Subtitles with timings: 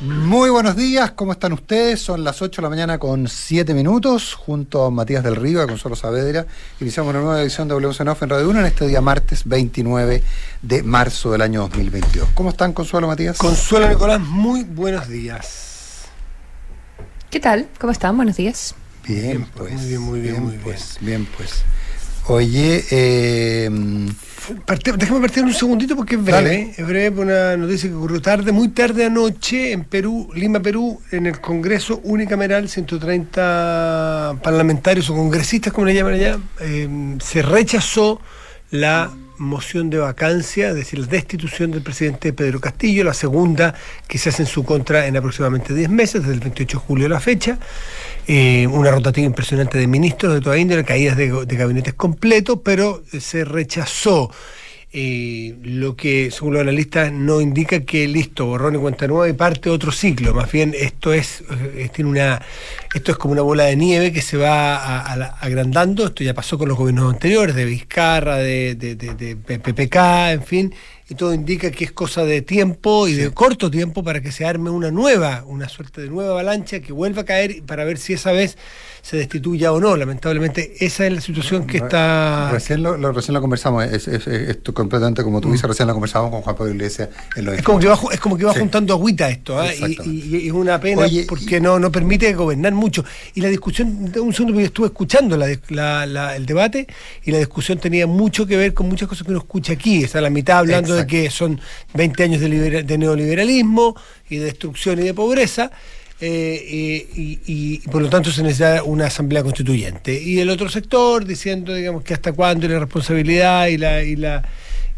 [0.00, 2.00] Muy buenos días, ¿cómo están ustedes?
[2.00, 5.62] Son las 8 de la mañana con 7 minutos, junto a Matías del Río y
[5.64, 6.46] a Consuelo Saavedra.
[6.78, 10.22] Iniciamos una nueva edición de WCNOF en Radio 1 en este día martes 29
[10.62, 12.28] de marzo del año 2022.
[12.34, 13.38] ¿Cómo están, Consuelo, Matías?
[13.38, 16.04] Consuelo, Nicolás, muy buenos días.
[17.28, 17.66] ¿Qué tal?
[17.80, 18.16] ¿Cómo están?
[18.16, 18.76] Buenos días.
[19.04, 19.72] Bien, pues.
[19.72, 20.62] Muy bien, muy bien, muy bien.
[20.62, 21.62] Pues, bien, pues.
[22.28, 23.68] Oye, eh,
[24.64, 26.74] Parte- déjame partir un segundito porque es breve.
[26.76, 31.26] Es breve una noticia que ocurrió tarde, muy tarde anoche en Perú, Lima, Perú, en
[31.26, 38.20] el Congreso unicameral, 130 parlamentarios o congresistas, como le llaman allá, eh, se rechazó
[38.70, 43.74] la moción de vacancia, es decir, la destitución del presidente Pedro Castillo, la segunda
[44.06, 47.06] que se hace en su contra en aproximadamente 10 meses, desde el 28 de julio
[47.06, 47.58] a la fecha.
[48.26, 53.44] Eh, una rotativa impresionante de ministros de toda índole, caídas de, gabinetes completos, pero se
[53.44, 54.30] rechazó.
[54.90, 59.34] Eh, lo que, según los analistas, no indica que listo, borrón y cuenta nueva y
[59.34, 60.32] parte otro ciclo.
[60.32, 61.44] Más bien, esto es,
[61.92, 62.40] tiene una,
[62.94, 66.06] esto es como una bola de nieve que se va a- agrandando.
[66.06, 70.42] Esto ya pasó con los gobiernos anteriores, de Vizcarra, de, de- de- de PPK, en
[70.42, 70.74] fin,
[71.10, 74.46] y todo indica que es cosa de tiempo y de corto tiempo para que se
[74.46, 78.14] arme una nueva, una suerte de nueva avalancha que vuelva a caer para ver si
[78.14, 78.56] esa vez
[79.08, 79.96] se destituya o no.
[79.96, 82.50] Lamentablemente, esa es la situación que está.
[82.52, 85.86] recién, lo, lo- recién lo conversamos, es, es- es- esto completamente como tú dices, recién
[85.88, 88.44] lo conversamos con Juan Pablo Iglesias en los Es como que va, es como que
[88.44, 88.60] va Sí.
[88.60, 89.64] juntando agüita esto, ¿ah?
[89.66, 90.10] y, Exactamente.
[90.10, 93.02] y- y es una pena Oye, porque y- no, no permite gobernar mucho.
[93.34, 96.86] Y la discusión, un segundo, porque estuve escuchando la, la- la- el debate
[97.24, 100.04] y la discusión tenía mucho que ver con muchas cosas que uno escucha aquí.
[100.04, 101.14] Está la mitad hablando Exacto.
[101.16, 101.58] de que son
[101.94, 103.96] 20 años de, libera- de neoliberalismo
[104.28, 105.70] y de destrucción y de pobreza.
[106.20, 107.06] Eh,
[107.46, 110.20] y, por lo tanto se necesita una asamblea constituyente.
[110.20, 114.02] Y el otro sector diciendo, digamos, que hasta cuándo y la responsabilidad y la,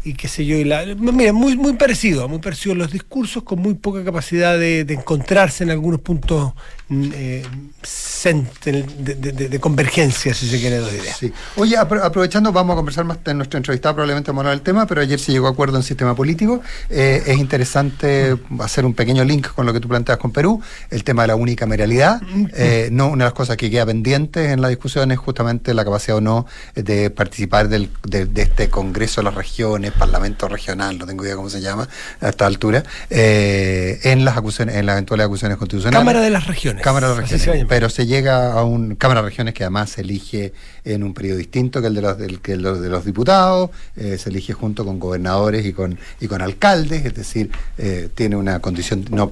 [0.03, 3.59] y qué sé yo, y la, mira, muy, muy parecido, muy parecido los discursos con
[3.59, 6.53] muy poca capacidad de, encontrarse en algunos puntos
[6.91, 7.45] eh,
[7.83, 8.83] cent- de,
[9.15, 11.17] de- de- de convergencia, si se quiere dos ideas.
[11.17, 11.31] Sí.
[11.55, 14.63] Oye, apro- aprovechando, vamos a conversar más en nuestra entrevista, probablemente vamos a hablar del
[14.63, 16.61] tema, pero ayer se llegó a acuerdo en sistema político.
[16.89, 21.03] Eh, es interesante hacer un pequeño link con lo que tú planteas con Perú, el
[21.03, 22.21] tema de la unicameralidad.
[22.55, 25.83] Eh, no, una de las cosas que queda pendientes en la discusión es justamente la
[25.85, 30.97] capacidad o no de participar del, de, de este Congreso de las Regiones, Parlamento Regional,
[30.97, 31.87] no tengo idea cómo se llama
[32.19, 35.99] a esta altura, eh, en las acusaciones, en las eventuales acusaciones constitucionales.
[35.99, 36.80] Cámara de las Regiones.
[36.81, 37.65] Cámara de se Regiones.
[37.67, 40.53] Pero se llega a un Cámara de Regiones que además elige
[40.85, 44.17] en un periodo distinto que el de los, del- que los, de los diputados, eh,
[44.17, 48.59] se elige junto con gobernadores y con, y con alcaldes, es decir, eh, tiene una
[48.59, 49.31] condición, no,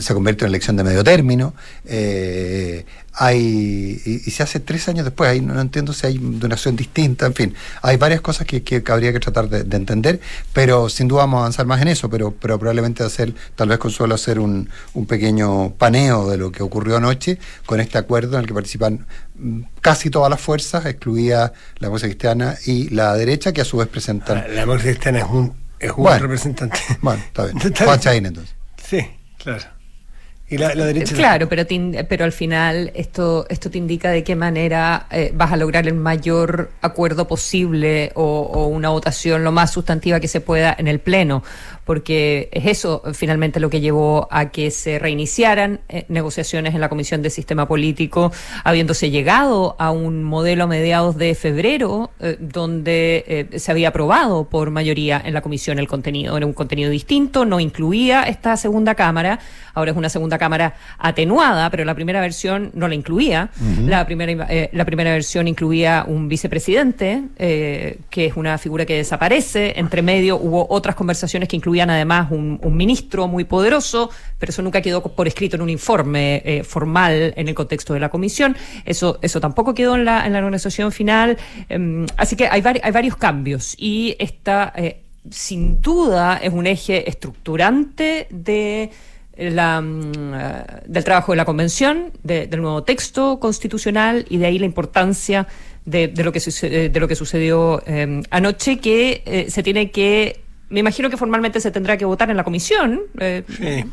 [0.00, 1.54] se convierte en elección de medio término.
[1.84, 2.84] eh,
[3.20, 7.34] hay, y, se hace tres años después, ahí no, entiendo si hay donación distinta, en
[7.34, 10.20] fin, hay varias cosas que, que habría que tratar de, de entender,
[10.52, 13.78] pero sin duda vamos a avanzar más en eso, pero, pero probablemente hacer, tal vez
[13.78, 18.42] Consuelo, hacer un, un pequeño paneo de lo que ocurrió anoche con este acuerdo en
[18.42, 19.04] el que participan
[19.80, 23.88] casi todas las fuerzas, excluida la fuerza cristiana y la derecha, que a su vez
[23.88, 24.38] presentan...
[24.38, 26.18] La, la democracia cristiana es un, es un Bueno.
[26.20, 26.78] representante.
[27.00, 27.58] Bueno, está bien.
[27.64, 28.00] Está Juan bien.
[28.00, 28.54] Chaín, entonces.
[28.82, 29.00] Sí,
[29.38, 29.64] claro.
[30.50, 31.14] Y la, la derecha.
[31.14, 35.52] Claro, pero, te pero al final esto, esto te indica de qué manera eh, vas
[35.52, 40.40] a lograr el mayor acuerdo posible o, o una votación lo más sustantiva que se
[40.40, 41.42] pueda en el Pleno,
[41.88, 46.90] porque es eso finalmente lo que llevó a que se reiniciaran eh, negociaciones en la
[46.90, 48.30] Comisión de Sistema Político,
[48.62, 54.44] habiéndose llegado a un modelo a mediados de febrero eh, donde eh, se había aprobado
[54.50, 56.36] por mayoría en la Comisión el contenido.
[56.36, 59.38] Era un contenido distinto, no incluía esta segunda Cámara,
[59.72, 63.48] ahora es una segunda Cámara atenuada, pero la primera versión no la incluía.
[63.86, 69.72] la, primera, la primera versión incluía un vicepresidente, que es una figura que desaparece.
[69.76, 74.80] Entre medio hubo otras conversaciones que incluían además un, ministro muy poderoso, pero eso nunca
[74.82, 78.56] quedó por escrito en un informe eh, formal en el contexto de la comisión.
[78.84, 81.36] Eso, eso tampoco quedó en la, en la negociación final.
[81.68, 85.00] Em, así que hay, hay varios cambios y esta, eh,
[85.30, 88.90] sin duda, es un eje estructurante de
[89.36, 94.46] la, mm, eh, del trabajo de la convención, de- del nuevo texto constitucional y de
[94.46, 95.46] ahí la importancia
[95.84, 96.40] de, lo que
[96.90, 101.60] de lo que sucedió eh, anoche, que eh, se tiene que, me imagino que formalmente
[101.60, 103.84] se tendrá que votar en la comisión, eh, Sí,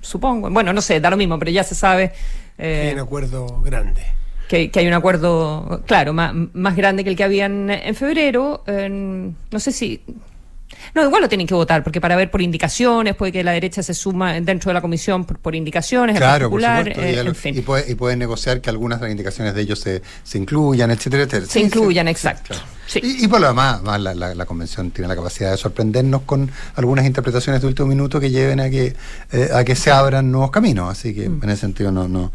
[0.00, 0.50] supongo.
[0.50, 2.12] Bueno, no sé, da lo mismo, pero ya se sabe.
[2.58, 4.02] eh, hay un acuerdo grande.
[4.48, 8.62] que, que hay un acuerdo, claro, más, más grande que el que habían en febrero.
[8.66, 8.88] eh,
[9.50, 10.02] no sé si.
[10.94, 13.82] No, igual lo tienen que votar, porque para ver por indicaciones, puede que la derecha
[13.82, 17.00] se suma dentro de la comisión por, por indicaciones, Claro, en por supuesto.
[17.00, 17.56] eh, y, en fin.
[17.56, 21.22] y puede- pueden negociar que algunas de las indicaciones de ellos se, se incluyan, etcétera,
[21.24, 21.50] etcétera.
[21.50, 22.48] Se incluyan, exacto.
[22.54, 22.62] claro.
[23.02, 27.66] Y, por lo demás, la, convención tiene la capacidad de sorprendernos con algunas interpretaciones de
[27.66, 28.94] último minuto que lleven a que
[29.32, 30.90] eh, a que se abran nuevos caminos.
[30.90, 31.40] Así que mm.
[31.42, 32.32] en ese sentido no, no,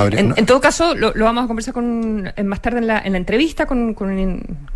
[0.00, 3.18] habría, en, todo caso, lo, vamos a conversar con más tarde en la, en la
[3.18, 3.96] entrevista con,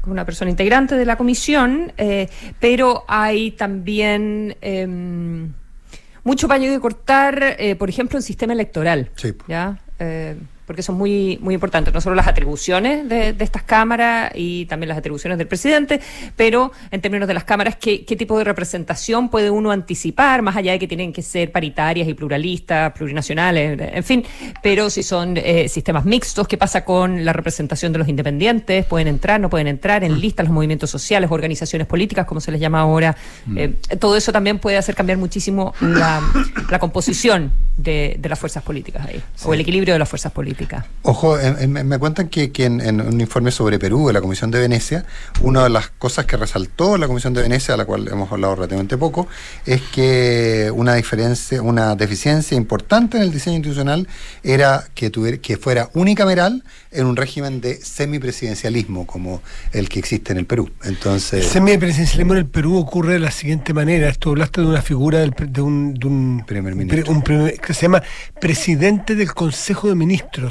[0.06, 2.28] una persona integrante de la comisión, eh,
[2.60, 5.52] pero hay también em,
[6.24, 9.10] mucho paño de cortar, eh, por ejemplo, en sistema electoral.
[9.16, 9.34] Sí.
[9.48, 9.78] ¿ya?
[10.66, 14.98] Porque son muy, muy importantes, no solo las atribuciones de, estas cámaras y también las
[14.98, 16.00] atribuciones del presidente,
[16.34, 20.56] pero en términos de las cámaras, ¿qué, ¿qué, tipo de representación puede uno anticipar, más
[20.56, 24.24] allá de que tienen que ser paritarias y pluralistas, plurinacionales, en fin,
[24.62, 28.84] pero si son eh, sistemas mixtos, ¿qué pasa con la representación de los independientes?
[28.86, 32.60] ¿Pueden entrar, no pueden entrar en listas los movimientos sociales, organizaciones políticas, como se les
[32.60, 33.16] llama ahora?
[33.46, 33.58] Mm.
[33.58, 33.68] Eh,
[33.98, 36.20] todo eso también puede hacer cambiar muchísimo la,
[36.80, 40.55] composición de, las fuerzas políticas ahí, o el equilibrio de las fuerzas políticas.
[41.02, 41.36] Ojo,
[41.68, 45.04] me cuentan que, en, un informe sobre Perú de la Comisión de Venecia,
[45.40, 48.56] una de las cosas que resaltó la Comisión de Venecia, a la cual hemos hablado
[48.56, 49.28] relativamente poco,
[49.64, 54.08] es que una diferencia, una deficiencia importante en el diseño institucional
[54.42, 59.42] era que, tuviera, que fuera unicameral en un régimen de semipresidencialismo como
[59.72, 60.70] el que existe en el Perú.
[60.82, 64.08] Entonces, el semipresidencialismo en el Perú ocurre de la siguiente manera.
[64.08, 67.12] Esto hablaste de una figura de, un, primer ministro.
[67.12, 68.02] Un, que se llama
[68.40, 70.45] presidente del Consejo de Ministros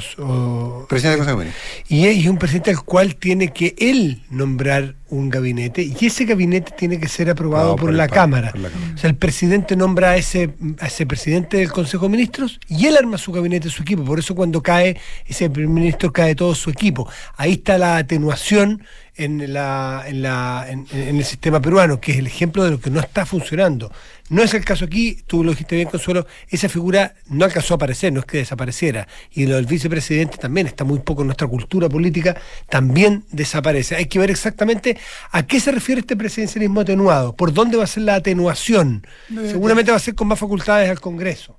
[0.88, 1.52] Presidente
[1.88, 6.72] Y es un presidente al cual tiene que él nombrar un gabinete y ese gabinete
[6.76, 8.52] tiene que ser aprobado por, la cámara.
[8.94, 10.50] O sea, el presidente nombra a ese,
[10.80, 14.04] a ese presidente del Consejo de Ministros y él arma su gabinete, su equipo.
[14.04, 17.08] Por eso cuando cae ese primer ministro cae todo su equipo.
[17.36, 18.82] Ahí está la atenuación
[19.16, 22.90] en, la, en, la, en, el sistema peruano, que es el ejemplo de lo que
[22.90, 23.90] no está funcionando.
[24.28, 27.76] No es el caso aquí, tú lo dijiste bien, Consuelo, esa figura no alcanzó a
[27.76, 29.06] aparecer, no es que desapareciera.
[29.32, 32.36] Y lo del vicepresidente también está muy poco en nuestra cultura política,
[32.68, 33.96] también desaparece.
[33.96, 34.95] Hay que ver exactamente
[35.30, 39.06] a qué se refiere este presidencialismo atenuado, por dónde va a ser la atenuación.
[39.28, 41.58] Seguramente va a ser con más facultades al Congreso.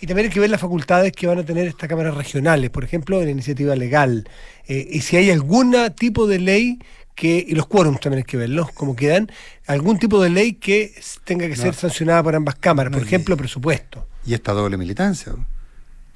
[0.00, 2.84] Y también hay que ver las facultades que van a tener estas cámaras regionales, por
[2.84, 4.26] ejemplo, en la iniciativa legal.
[4.66, 6.78] Eh, y si hay algún tipo de ley
[7.14, 9.30] que, y los quórums también hay que verlos, como quedan,
[9.66, 10.94] algún tipo de ley que
[11.24, 14.06] tenga que ser sancionada por ambas cámaras, por ejemplo, presupuesto.
[14.24, 15.34] Y esta doble militancia,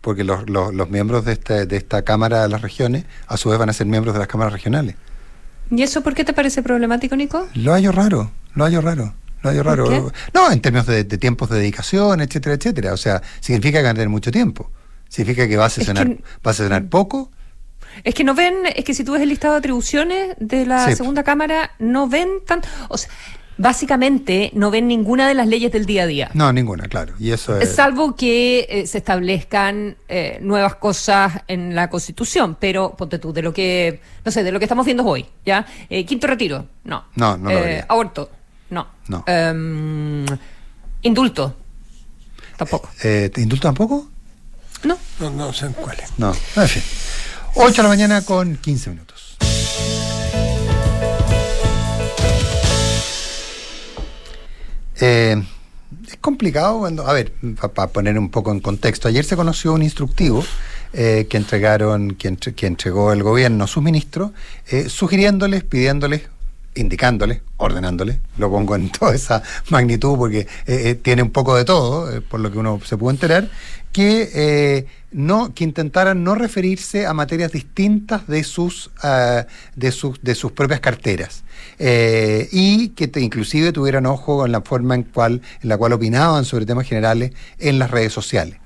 [0.00, 3.58] porque los, los, miembros de esta, de esta Cámara de las Regiones, a su vez,
[3.58, 4.96] van a ser miembros de las cámaras regionales.
[5.70, 7.48] ¿Y eso por qué te parece problemático, Nico?
[7.54, 9.14] Lo hallo raro, lo hallo raro.
[9.42, 10.12] Lo hallo raro.
[10.32, 12.92] No, en términos de, tiempos de dedicación, etcétera, etcétera.
[12.94, 14.70] O sea, significa que van a tener mucho tiempo.
[15.08, 17.30] Significa que va a sesionar, va a sesionar poco
[18.02, 20.94] es que no ven, es que si tú ves el listado de atribuciones de la
[20.96, 22.68] segunda cámara, no ven tanto.
[22.88, 23.10] O sea,
[23.56, 26.30] básicamente no ven ninguna de las leyes del día a día.
[26.34, 27.14] No, ninguna, claro.
[27.18, 27.74] Y eso es...
[27.74, 33.42] Salvo que eh, se establezcan eh, nuevas cosas en la Constitución, pero ponte tú, de
[33.42, 35.66] lo que, no sé, de lo que estamos viendo hoy, ¿ya?
[35.88, 37.04] Eh, quinto retiro, no.
[37.14, 37.50] No, no.
[37.88, 38.30] aborto,
[38.70, 38.86] no.
[39.08, 39.24] No.
[39.26, 40.24] Em,
[41.02, 41.56] indulto,
[42.56, 42.90] tampoco.
[43.36, 44.10] ¿Indulto tampoco?
[44.84, 44.98] No.
[45.20, 46.10] No, no sé cuál es.
[46.18, 46.82] No, en fin.
[47.56, 49.13] 8 de la mañana con 15 minutos.
[55.00, 55.42] Eh,
[56.08, 57.32] es complicado cuando, a ver,
[57.74, 60.44] para poner un poco en contexto, ayer se conoció un instructivo
[60.92, 62.36] eh, que entregaron, que,
[62.66, 64.32] entregó el gobierno a sus ministros,
[64.68, 66.22] eh, sugiriéndoles, pidiéndoles
[66.74, 70.46] indicándoles, ordenándoles, lo pongo en toda esa magnitud porque
[71.02, 73.48] tiene un poco de todo, por lo que uno se pudo enterar,
[73.92, 80.34] que no, que intentaran no referirse a materias distintas de sus, ah, de sus, de
[80.34, 81.44] sus propias carteras.
[81.78, 86.44] Eh, y que inclusive tuvieran ojo en la forma en, cual, en la cual opinaban
[86.44, 88.56] sobre temas generales en las redes sociales.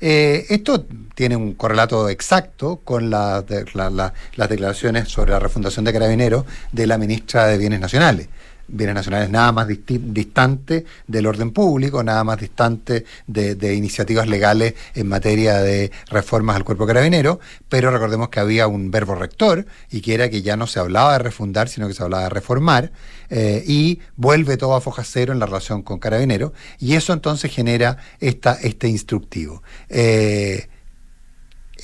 [0.00, 6.86] Eh, esto tiene un correlato exacto con las declaraciones sobre la refundación de Carabineros de
[6.86, 8.28] la ministra de Bienes Nacionales
[8.68, 15.08] bienes nacionales nada más distante del orden público, nada más distante de, iniciativas legales en
[15.08, 20.14] materia de reformas al cuerpo carabinero, pero recordemos que había un verbo rector y que
[20.14, 22.92] era que ya no se hablaba de refundar, sino que se hablaba de reformar,
[23.28, 27.52] eh, y vuelve todo a foja cero en la relación con carabinero, y eso entonces
[27.52, 29.62] genera esta, este instructivo.
[29.88, 30.68] Eh,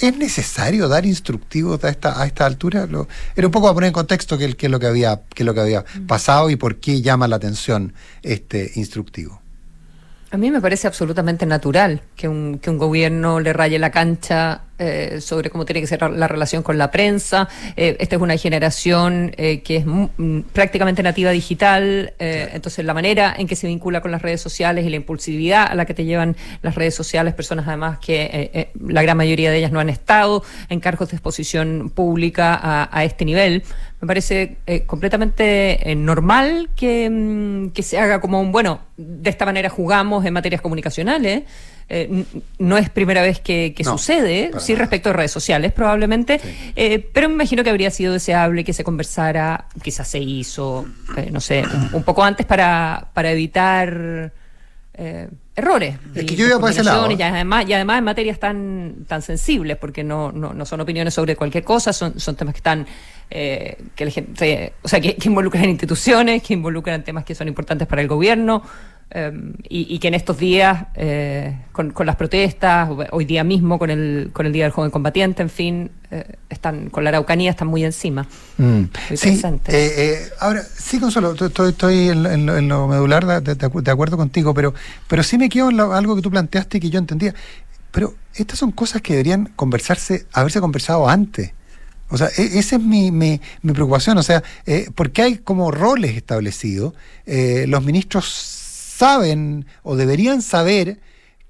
[0.00, 2.86] ¿Es necesario dar instructivos a esta, a esta altura?
[2.86, 5.52] Lo, era un poco a poner en contexto qué, es lo que había, qué lo
[5.54, 6.06] que había mm.
[6.06, 9.40] pasado y por qué llama la atención este instructivo.
[10.30, 14.62] A mí me parece absolutamente natural que un, que un gobierno le raye la cancha
[14.82, 17.48] eh, sobre cómo tiene que ser la relación con la prensa.
[17.76, 23.34] Eh, esta es una generación eh, que es mm, prácticamente nativa digital, entonces la manera
[23.38, 26.04] en que se vincula con las redes sociales y la impulsividad a la que te
[26.04, 30.42] llevan las redes sociales, personas además que la gran mayoría de ellas no han estado
[30.68, 32.58] en cargos de exposición pública
[32.90, 33.62] a, este nivel.
[34.00, 39.68] Me parece completamente normal que, mm, que se haga como un, bueno, de esta manera
[39.68, 41.42] jugamos en materias comunicacionales.
[41.88, 42.24] Eh,
[42.58, 46.40] no es primera vez que, sucede, sí respecto a redes sociales probablemente,
[46.74, 50.86] eh, pero me imagino que habría sido deseable que se conversara, quizás se hizo,
[51.16, 54.32] eh, no sé, un, poco antes para, para evitar
[55.54, 55.96] errores.
[56.14, 57.10] Es que yo iba ese lado.
[57.10, 61.36] Y además, y además en materias tan, tan sensibles, porque no, no, son opiniones sobre
[61.36, 62.86] cualquier cosa, son, son temas que están
[63.28, 67.88] que la gente, o sea, que, que, involucran instituciones, que involucran temas que son importantes
[67.88, 68.62] para el gobierno.
[69.14, 74.30] Em, y, que en estos días, eh, con, las protestas, hoy día mismo con el,
[74.32, 77.84] con el Día del Joven Combatiente, en fin, eh, están con la Araucanía están muy
[77.84, 78.26] encima.
[78.56, 78.84] Mm.
[79.14, 79.38] Sí,
[79.68, 84.72] eh, ahora, sí, Consuelo, estoy, estoy en, lo medular de, de, acuerdo contigo, pero,
[85.08, 87.34] pero sí me quedo en algo que tú planteaste y que yo entendía.
[87.90, 91.52] Pero estas son cosas que deberían conversarse, haberse conversado antes.
[92.08, 94.16] O sea, e, esa es mi, mi, mi preocupación.
[94.16, 94.42] O sea,
[94.94, 96.94] porque hay como roles establecidos.
[97.26, 98.51] los ministros
[99.02, 101.00] saben o deberían saber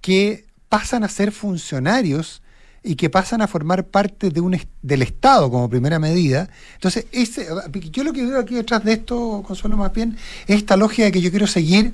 [0.00, 2.40] que pasan a ser funcionarios
[2.82, 6.48] y que pasan a formar parte de un, del Estado como primera medida.
[6.76, 7.46] Entonces, ese,
[7.90, 10.16] yo lo que veo aquí detrás de esto, Consuelo, más bien,
[10.46, 11.92] es esta lógica que yo quiero seguir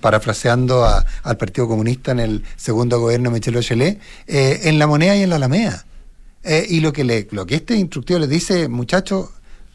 [0.00, 0.82] parafraseando
[1.22, 5.24] al Partido Comunista en el segundo gobierno de Michel Bachelet, eh, en la moneda y
[5.24, 5.84] en la alameda.
[6.42, 9.28] Eh, y lo que, le, lo que este instructivo les dice, muchachos,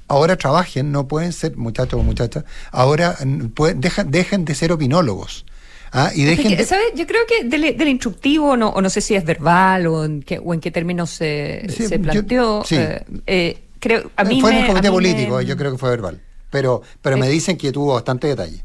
[0.09, 3.15] ahora trabajen, no pueden ser muchachos o muchachas, ahora
[3.53, 5.45] pueden, dejen, de ser opinólogos.
[5.93, 6.11] ¿ah?
[6.13, 6.57] Y dejen
[6.95, 10.39] Yo creo que del, instructivo, no, o no sé si es verbal o en qué,
[10.43, 11.65] o en qué términos se,
[12.01, 12.65] planteó.
[12.71, 16.21] Eh, eh, creo, a mí fue en el comité político, yo creo que fue verbal.
[16.49, 18.63] Pero, pero me dicen que tuvo bastante detalle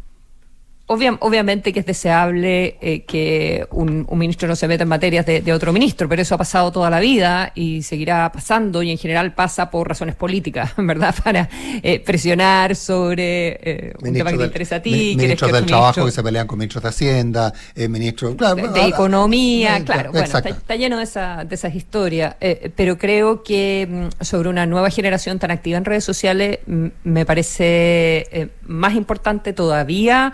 [0.86, 5.72] obviamente que es deseable eh, que un, ministro no se meta en materias de, otro
[5.72, 9.70] ministro, pero eso ha pasado toda la vida y seguirá pasando y en general pasa
[9.70, 11.14] por razones políticas, ¿verdad?
[11.24, 11.48] Para
[11.82, 15.14] eh, presionar sobre eh, un tema que te interesa a ti.
[15.16, 17.52] ministros del trabajo que se pelean con ministros de Hacienda,
[17.88, 20.12] ministros de, ah, Economía, claro.
[20.12, 22.36] Bueno, está, lleno de, esa, de esas historias,
[22.76, 27.24] pero creo que mm, sobre una nueva generación tan activa en redes sociales mm, me
[27.24, 30.32] parece más importante todavía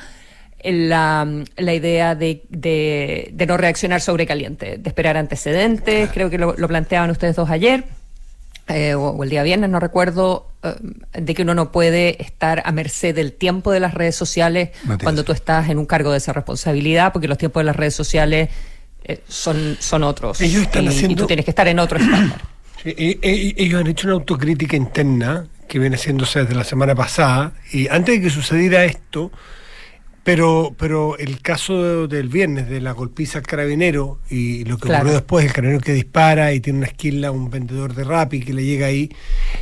[0.65, 1.27] la,
[1.57, 7.11] la idea de, de, no reaccionar sobre caliente, de esperar antecedentes, creo que lo, planteaban
[7.11, 7.85] ustedes dos ayer.
[8.69, 10.75] Eh, o, el día viernes, no recuerdo, eh,
[11.13, 14.71] de que uno no puede estar a merced del tiempo de las redes sociales
[15.03, 17.95] cuando tú estás en un cargo de esa responsabilidad, porque los tiempos de las redes
[17.95, 18.49] sociales
[19.05, 20.41] eh, son, son otros.
[20.41, 21.15] Ellos están haciendo...
[21.15, 22.41] y tú tienes que estar en otro estándar.
[22.85, 28.17] ellos han hecho una autocrítica interna que viene haciéndose desde la semana pasada, y antes
[28.17, 29.31] de que sucediera esto,
[30.23, 35.13] pero, pero el caso del viernes de la golpiza al carabinero y lo que ocurrió
[35.13, 38.65] después, el carabinero que dispara y tiene una esquila, un vendedor de Rappi que le
[38.65, 39.11] llega ahí,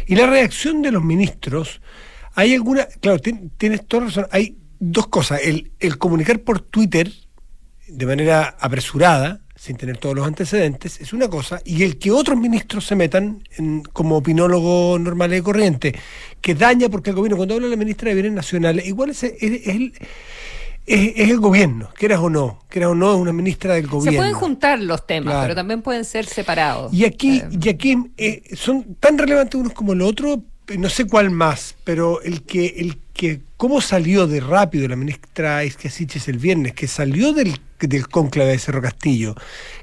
[0.07, 1.81] y la reacción de los ministros,
[2.35, 7.13] hay alguna, claro, tienes toda razón, hay dos cosas, el, el comunicar por Twitter
[7.89, 12.39] de manera apresurada, sin tener todos los antecedentes, es una cosa, y el que otros
[12.39, 13.43] ministros se metan
[13.93, 15.95] como opinólogo normal y corriente,
[16.41, 19.93] que daña porque el gobierno, cuando habla la ministra de Bienes Nacionales, igual es, el
[20.89, 24.13] es, el gobierno, quieras o no, quieras o no, es una ministra del gobierno.
[24.13, 26.93] Se pueden juntar los temas, pero también pueden ser separados.
[26.95, 27.49] Y aquí, eh.
[27.61, 30.43] y aquí eh, son tan relevantes unos como el otro,
[30.79, 35.65] no sé cuál más, pero el que, el que cómo salió de rápido la ministra
[35.65, 39.35] Isquiasiches el viernes, que salió del, del cónclave de Cerro Castillo,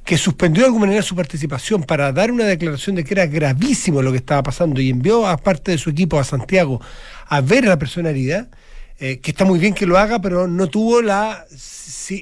[0.03, 4.01] que suspendió de alguna manera su participación para dar una declaración de que era gravísimo
[4.01, 6.81] lo que estaba pasando y envió a parte de su equipo a Santiago
[7.27, 8.49] a ver a la persona herida
[8.97, 11.45] eh, que está muy bien que lo haga, pero no tuvo la,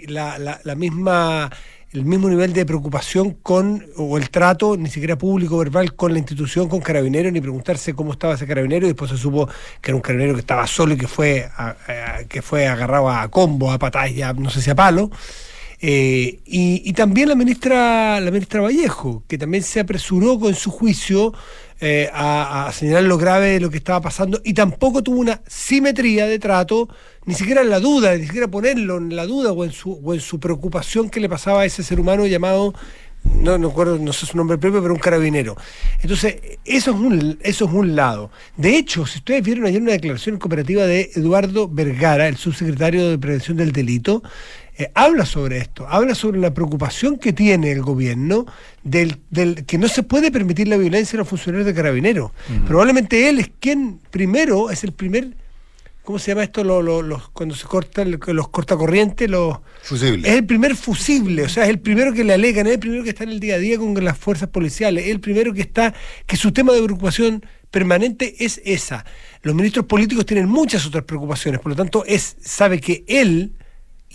[0.08, 1.52] la, misma
[1.92, 6.18] el mismo nivel de preocupación con, o el trato, ni siquiera público, verbal, con la
[6.18, 9.48] institución, con carabineros, ni preguntarse cómo estaba ese carabinero, y después se supo
[9.82, 11.48] que era un carabinero que estaba solo y que fue,
[12.28, 15.12] que fue agarrado a combo, a patadas, no sé si a palo.
[15.86, 21.34] Eh, y, también la ministra, la ministra Vallejo, que también se apresuró con su juicio
[21.82, 26.26] eh, a, señalar lo grave de lo que estaba pasando y tampoco tuvo una simetría
[26.26, 26.88] de trato,
[27.26, 30.14] ni siquiera en la duda, ni siquiera ponerlo en la duda o en su, o
[30.14, 32.74] en su preocupación que le pasaba a ese ser humano llamado
[33.24, 35.56] no, no acuerdo, no sé su nombre propio, pero un carabinero.
[36.02, 36.36] Entonces,
[36.66, 38.32] eso es un, eso es un lado.
[38.58, 43.18] De hecho, si ustedes vieron ayer una declaración cooperativa de Eduardo Vergara, el subsecretario de
[43.18, 44.24] Prevención del Delito,
[44.78, 48.46] eh, habla sobre esto, habla sobre la preocupación que tiene el gobierno
[48.84, 52.32] del, del que no se puede permitir la violencia a los funcionarios de carabineros.
[52.68, 55.36] Probablemente él es quien primero, es el primer,
[56.04, 56.64] ¿cómo se llama esto?
[56.64, 59.60] Lo- lo- los, cuando se cortan los cortacorrientes, los...
[59.84, 60.28] Fusible.
[60.28, 63.04] Es el primer fusible, o sea, es el primero que le alegan, es el primero
[63.04, 65.62] que está en el día a día con las fuerzas policiales, es el primero que
[65.62, 65.94] está,
[66.26, 69.04] que su tema de preocupación permanente es esa.
[69.42, 73.54] Los ministros políticos tienen muchas otras preocupaciones, por lo tanto, es, sabe que él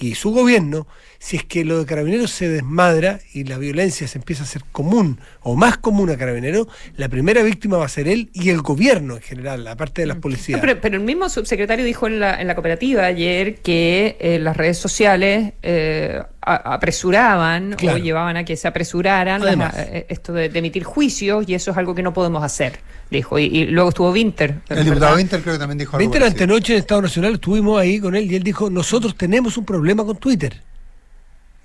[0.01, 0.87] y su gobierno,
[1.21, 4.63] si es que lo de carabineros se desmadra y la violencia se empieza a hacer
[4.71, 8.63] común o más común a carabineros, la primera víctima va a ser él y el
[8.63, 10.59] gobierno en general, aparte de las policías.
[10.59, 14.39] No, pero, pero el mismo subsecretario dijo en la, en la cooperativa ayer que eh,
[14.39, 17.99] las redes sociales eh, a- apresuraban Claro.
[17.99, 19.75] o llevaban a que se apresuraran Además.
[19.75, 22.79] las- eh, esto de, de emitir juicios y eso es algo que no podemos hacer,
[23.11, 23.39] dijo.
[23.41, 24.55] Y, y luego estuvo Winter.
[24.69, 25.17] El diputado.
[25.17, 26.09] Winter creo que también dijo algo.
[26.11, 26.27] Parecido.
[26.31, 30.05] antenoche en Estado Nacional, estuvimos ahí con él y él dijo, nosotros tenemos un problema
[30.05, 30.63] con Twitter.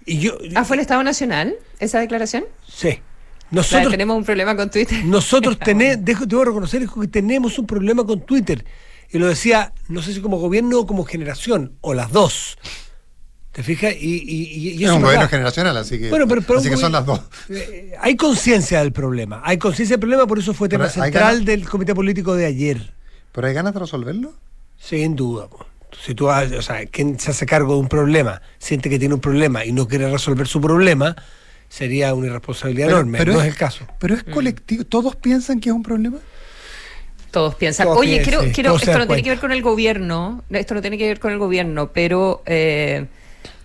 [0.06, 2.44] Y yo, Ah, ¿fue el Estado Nacional esa declaración?
[2.68, 3.00] sí,
[3.52, 5.06] nosotros, tenemos un problema con Twitter.
[5.06, 8.66] nosotros tenemos, dejo, debo reconocer que tenemos un problema con Twitter.
[9.12, 12.58] Y lo decía, no sé si como gobierno o como generación, o las dos.
[13.52, 13.94] ¿Te fijas?
[14.00, 16.78] Y, y, y- y Es un gobierno generacional, así que, Bueno, pero- pero así que
[16.78, 17.22] son las dos.
[17.50, 19.42] Eh, hay conciencia del problema.
[19.46, 22.94] Hay conciencia del problema, por eso fue tema central ganas- del comité político de ayer.
[23.32, 24.34] ¿Pero hay ganas de resolverlo?
[24.80, 25.48] Sin duda.
[25.48, 25.68] po.
[26.02, 29.22] Si tú, o sea, quien se hace cargo de un problema, siente que tiene un
[29.22, 31.16] problema y no quiere resolver su problema,
[31.70, 33.18] sería una irresponsabilidad Pero- enorme.
[33.18, 33.88] pero no es- es el caso.
[34.00, 34.84] ¿Pero es colectivo?
[34.86, 36.18] ¿Todos piensan que es un problema?
[37.32, 37.88] Todos piensan.
[37.88, 39.24] Todos Oye, piensan, quiero, quiero- esto no tiene cuenta.
[39.24, 43.08] que ver con el gobierno, esto no tiene que ver con el gobierno, pero eh,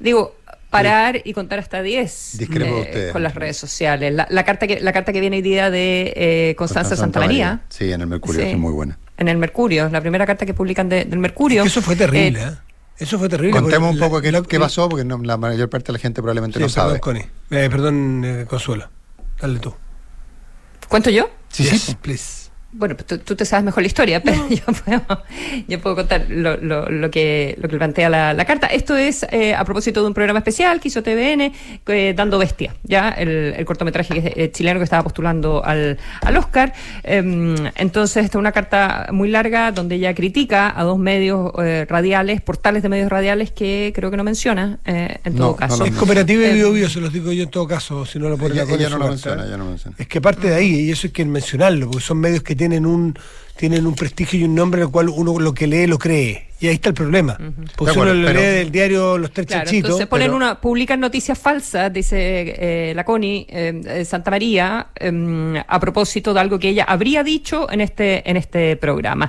[0.00, 0.36] digo,
[0.70, 3.12] parar y contar hasta 10 Discrepo de ustedes.
[3.12, 4.12] con las redes sociales.
[4.14, 7.60] La, la carta que la carta que viene hoy día de eh, Constanza Santa María.
[7.68, 8.48] Sí, en el Mercurio, Sí.
[8.50, 8.98] es muy buena.
[9.18, 11.62] En el Mercurio, la primera carta que publican de- del Mercurio.
[11.62, 12.40] Es que eso fue terrible.
[12.40, 12.56] Eh, ¿eh?
[12.98, 13.60] Eso fue terrible.
[13.60, 16.20] Contemos un poco qué, la- qué pasó, porque no- la mayor parte de la gente
[16.22, 17.00] probablemente Sí, no perdón, sabe.
[17.00, 17.22] Connie.
[17.50, 18.88] Eh, perdón, eh, Consuelo.
[19.40, 19.74] Dale tú.
[20.88, 21.28] ¿Cuento yo?
[21.48, 21.96] Sí, Yes, sí.
[22.00, 22.47] please.
[22.70, 25.22] Bueno, pues tú, tú te sabes mejor la historia, pero yo, puedo,
[25.68, 28.66] yo puedo contar lo, lo- lo que, lo que plantea la, la carta.
[28.66, 31.50] Esto es eh, a propósito de un programa especial que hizo TVN,
[31.86, 35.96] eh, Dando Bestia, ya el, el cortometraje que es, eh, chileno que estaba postulando al,
[36.20, 36.74] al Oscar.
[37.04, 41.86] Em, entonces, esta es una carta muy larga donde ella critica a dos medios eh,
[41.88, 45.56] radiales, portales de medios radiales que creo que no menciona, eh, en No, todo no
[45.56, 45.84] caso.
[45.86, 48.28] Es cooperativa y Eh, bio, bio, se los digo yo en todo caso, si no
[48.28, 49.96] lo ponen Ella, acá en ella no lo menciona, ella no lo menciona.
[49.98, 52.84] Es que parte de ahí, y eso hay que mencionarlo, porque son medios que tienen
[52.84, 53.18] un
[53.56, 56.46] tienen un prestigio y un nombre al cual uno lo que lee lo cree.
[56.60, 57.36] Y ahí está el problema.
[57.76, 60.36] Porque De si uno lo lee del diario Los Tres Claro, Chanchitos, entonces ponen pero-
[60.36, 62.54] una, publican noticias falsas, dice
[62.90, 67.24] eh, la Connie eh, eh, Santa María, em, a propósito de algo que ella habría
[67.24, 69.28] dicho en este, en este programa.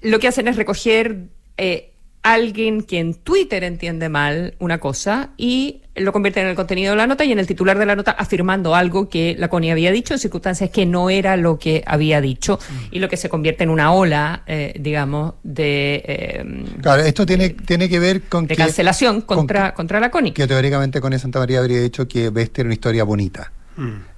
[0.00, 1.24] Lo que hacen es recoger
[1.58, 1.91] eh,
[2.22, 6.96] alguien que en Twitter entiende mal una cosa y lo convierten en el contenido de
[6.96, 9.90] la nota y en el titular de la nota afirmando algo que la Connie había
[9.90, 12.58] dicho en circunstancias que no era lo que había dicho
[12.90, 16.02] y lo que se convierte en una ola, eh, digamos, de...
[16.06, 20.10] em, Claro, esto tiene, tiene que ver con de que, cancelación con contra, contra la
[20.10, 20.32] CONI.
[20.32, 23.52] que teóricamente con Santa María habría dicho que Bestia era una historia bonita.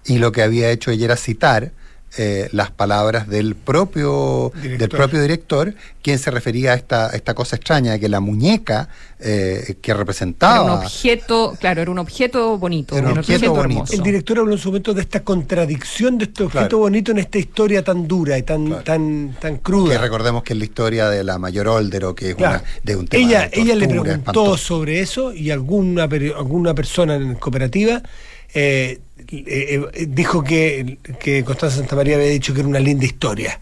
[0.05, 1.73] Y lo que había hecho ella era citar
[2.17, 4.79] eh, las palabras del propio Director.
[4.79, 8.21] del propio director, quien se refería a esta, a esta cosa extraña, de que la
[8.21, 10.75] muñeca eh, que Era un representaba...
[10.75, 12.97] objeto, claro, era un objeto bonito.
[12.97, 13.61] Era un objeto bonito.
[13.81, 13.93] hermoso.
[13.95, 16.79] el director habló en su momento de esta contradicción de este objeto Claro.
[16.79, 18.83] bonito en esta historia tan dura y tan, Claro.
[18.85, 19.99] tan, tan que cruda.
[19.99, 22.61] recordemos que es la historia de la mayor Oldero, que es Claro.
[22.61, 24.57] una, de un tema ella, de ella le preguntó espantoso.
[24.59, 28.03] sobre eso y alguna, peri- alguna persona en cooperativa
[28.53, 33.05] eh, eh, eh, dijo que, que Constanza Santa María había dicho que era una linda
[33.05, 33.59] historia.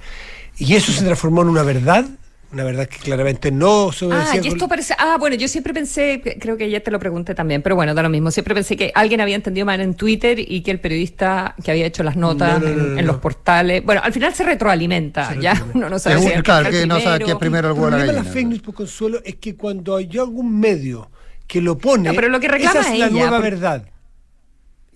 [0.59, 2.05] Y eso se transformó en una verdad,
[2.53, 4.95] una verdad que claramente no se Ah, y esto parece.
[4.99, 8.03] Ah, bueno, yo siempre pensé, creo que ya te lo pregunté también, pero bueno, da
[8.03, 8.31] lo mismo.
[8.31, 11.87] Siempre pensé que alguien había entendido mal en Twitter y que el periodista que había
[11.87, 13.13] hecho las notas No, no, no, en, no, en no.
[13.13, 13.83] los portales.
[13.83, 15.79] Bueno, al final se retroalimenta, Se ya retroalimenta.
[15.79, 17.69] uno no sabe Es si un- el claro, fiscal que no sabe primero- quién primero
[17.69, 20.61] el El huevo problema de las fake news, por consuelo, es que cuando hay algún
[20.61, 21.11] medio
[21.47, 23.85] que lo pone, No, pero lo que reclama esa es la nueva porque- verdad.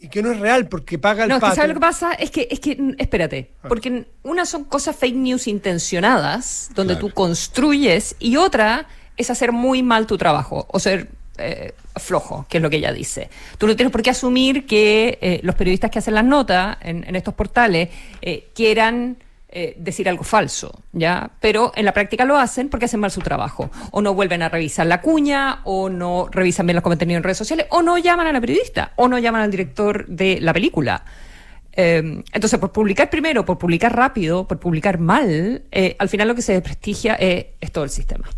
[0.07, 1.55] Y que no es real porque paga el No, es que.
[1.57, 2.13] ¿sabes lo que pasa?
[2.13, 7.09] Es que, es que, espérate, porque una son cosas fake news intencionadas, donde Claro.
[7.09, 12.59] tú construyes, y otra es hacer muy mal tu trabajo, o ser eh, flojo, que
[12.59, 13.29] es lo que ella dice.
[13.59, 17.05] Tú no tienes por qué asumir que eh, los periodistas que hacen las notas en,
[17.07, 17.89] en estos portales
[18.23, 19.17] eh, quieran
[19.49, 21.31] eh, decir algo falso, ¿ya?
[21.41, 23.71] Pero en la práctica lo hacen porque hacen mal su trabajo.
[23.91, 27.39] O no vuelven a revisar la cuña, o no revisan bien los contenidos en redes
[27.39, 31.05] sociales, o no llaman a la periodista, o no llaman al director de la película.
[31.77, 36.35] Eh, entonces, por publicar primero, por publicar rápido, por publicar mal, eh, al final lo
[36.35, 38.29] que se desprestigia eh, es todo el sistema.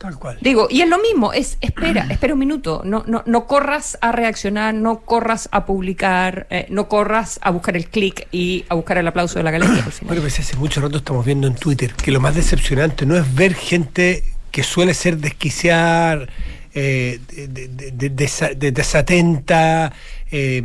[0.00, 0.38] Tal cual.
[0.40, 4.12] Digo, y es lo mismo, es espera, espera un minuto, no, no, no corras a
[4.12, 8.98] reaccionar, no corras a publicar, eh, no corras a buscar el clic y a buscar
[8.98, 11.92] el aplauso de la galería al Bueno, pues hace mucho rato estamos viendo en Twitter
[11.92, 16.28] que lo más decepcionante no es ver gente que suele ser desquiciar,
[16.72, 19.92] eh, de, desatenta
[20.30, 20.62] eh,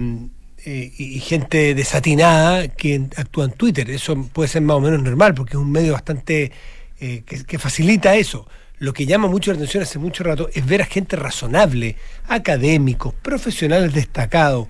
[0.63, 3.89] eh, y gente desatinada que actúa en Twitter.
[3.89, 6.51] Eso puede ser más o menos normal porque es un medio bastante
[6.99, 8.47] que, facilita eso.
[8.79, 11.95] Lo que llama mucho la atención hace mucho rato es ver a gente razonable,
[12.27, 14.67] académicos, profesionales destacados,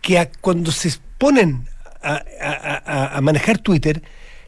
[0.00, 1.66] que cuando se ponen
[2.02, 4.02] a manejar Twitter,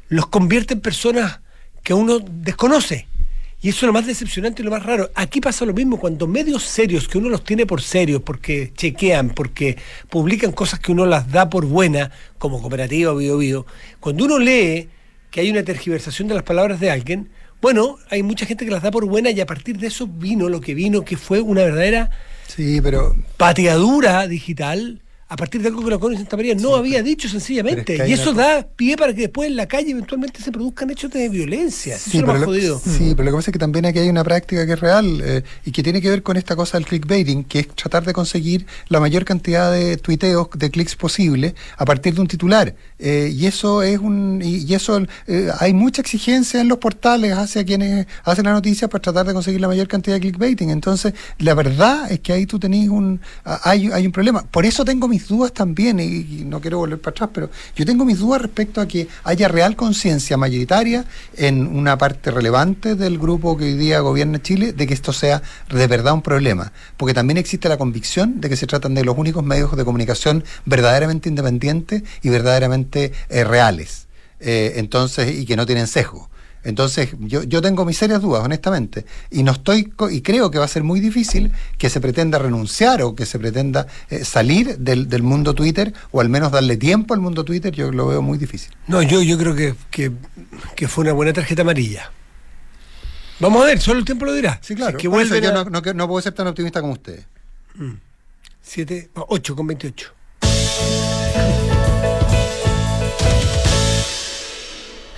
[0.09, 1.41] los convierte en personas
[1.83, 3.07] que uno desconoce
[3.63, 5.11] y eso es lo más decepcionante y lo más raro.
[5.15, 9.31] Aquí pasa lo mismo cuando medios serios, que uno los tiene por serios, porque chequean,
[9.31, 9.77] porque
[10.11, 13.67] publican cosas que uno las da por buena, como cooperativa bio, bio,
[13.99, 14.89] cuando uno lee
[15.31, 18.83] que hay una tergiversación de las palabras de alguien, bueno, hay mucha gente que las
[18.83, 21.63] da por buena y a partir de eso vino lo que vino, que fue una
[21.63, 22.11] verdadera
[22.47, 23.17] sí, pero...
[23.37, 27.99] pateadura digital a partir de algo que la Coronel Santa María no había dicho sencillamente.
[28.09, 31.29] y eso da pie para que después en la calle eventualmente se produzcan hechos de
[31.29, 31.99] violencia.
[31.99, 34.65] Sí, pero, lo, sí pero lo que pasa es que también aquí hay una práctica
[34.65, 37.61] que es real eh, y que tiene que ver con esta cosa del clickbaiting, que
[37.61, 42.21] es tratar de conseguir la mayor cantidad de tuiteos, de clics posible a partir de
[42.21, 42.75] un titular.
[42.99, 47.65] Eh, y eso es un y, eso eh, hay mucha exigencia en los portales hacia
[47.65, 50.71] quienes hacen la noticia para tratar de conseguir la mayor cantidad de clickbaiting.
[50.71, 54.45] Entonces, la verdad es que ahí tú tenés un hay, hay un problema.
[54.45, 58.05] Por eso tengo mis dudas también, y, no quiero volver para atrás, pero yo tengo
[58.05, 63.57] mis dudas respecto a que haya real conciencia mayoritaria en una parte relevante del grupo
[63.57, 66.73] que hoy día gobierna Chile de que esto sea de verdad un problema.
[66.99, 70.45] Porque también existe la convicción de que se tratan de los únicos medios de comunicación
[70.67, 74.07] verdaderamente independientes y verdaderamente eh, reales.
[74.41, 76.29] Eh, entonces, y que no tienen sesgo.
[76.67, 80.65] Entonces, yo, yo tengo mis serias dudas, honestamente, y no estoy y creo que va
[80.65, 85.09] a ser muy difícil que se pretenda renunciar o que se pretenda eh, salir del,
[85.09, 88.37] del, mundo Twitter o al menos darle tiempo al mundo Twitter, yo lo veo muy
[88.37, 88.75] difícil.
[88.89, 89.77] No, yo, yo creo que,
[90.75, 92.11] que, fue una buena tarjeta amarilla.
[93.39, 94.59] Vamos a ver, solo el tiempo lo dirá.
[94.61, 94.99] Sí, claro.
[94.99, 97.27] que yo no, no, puedo ser tan optimista como ustedes.
[98.63, 100.13] 7, 8 con 28.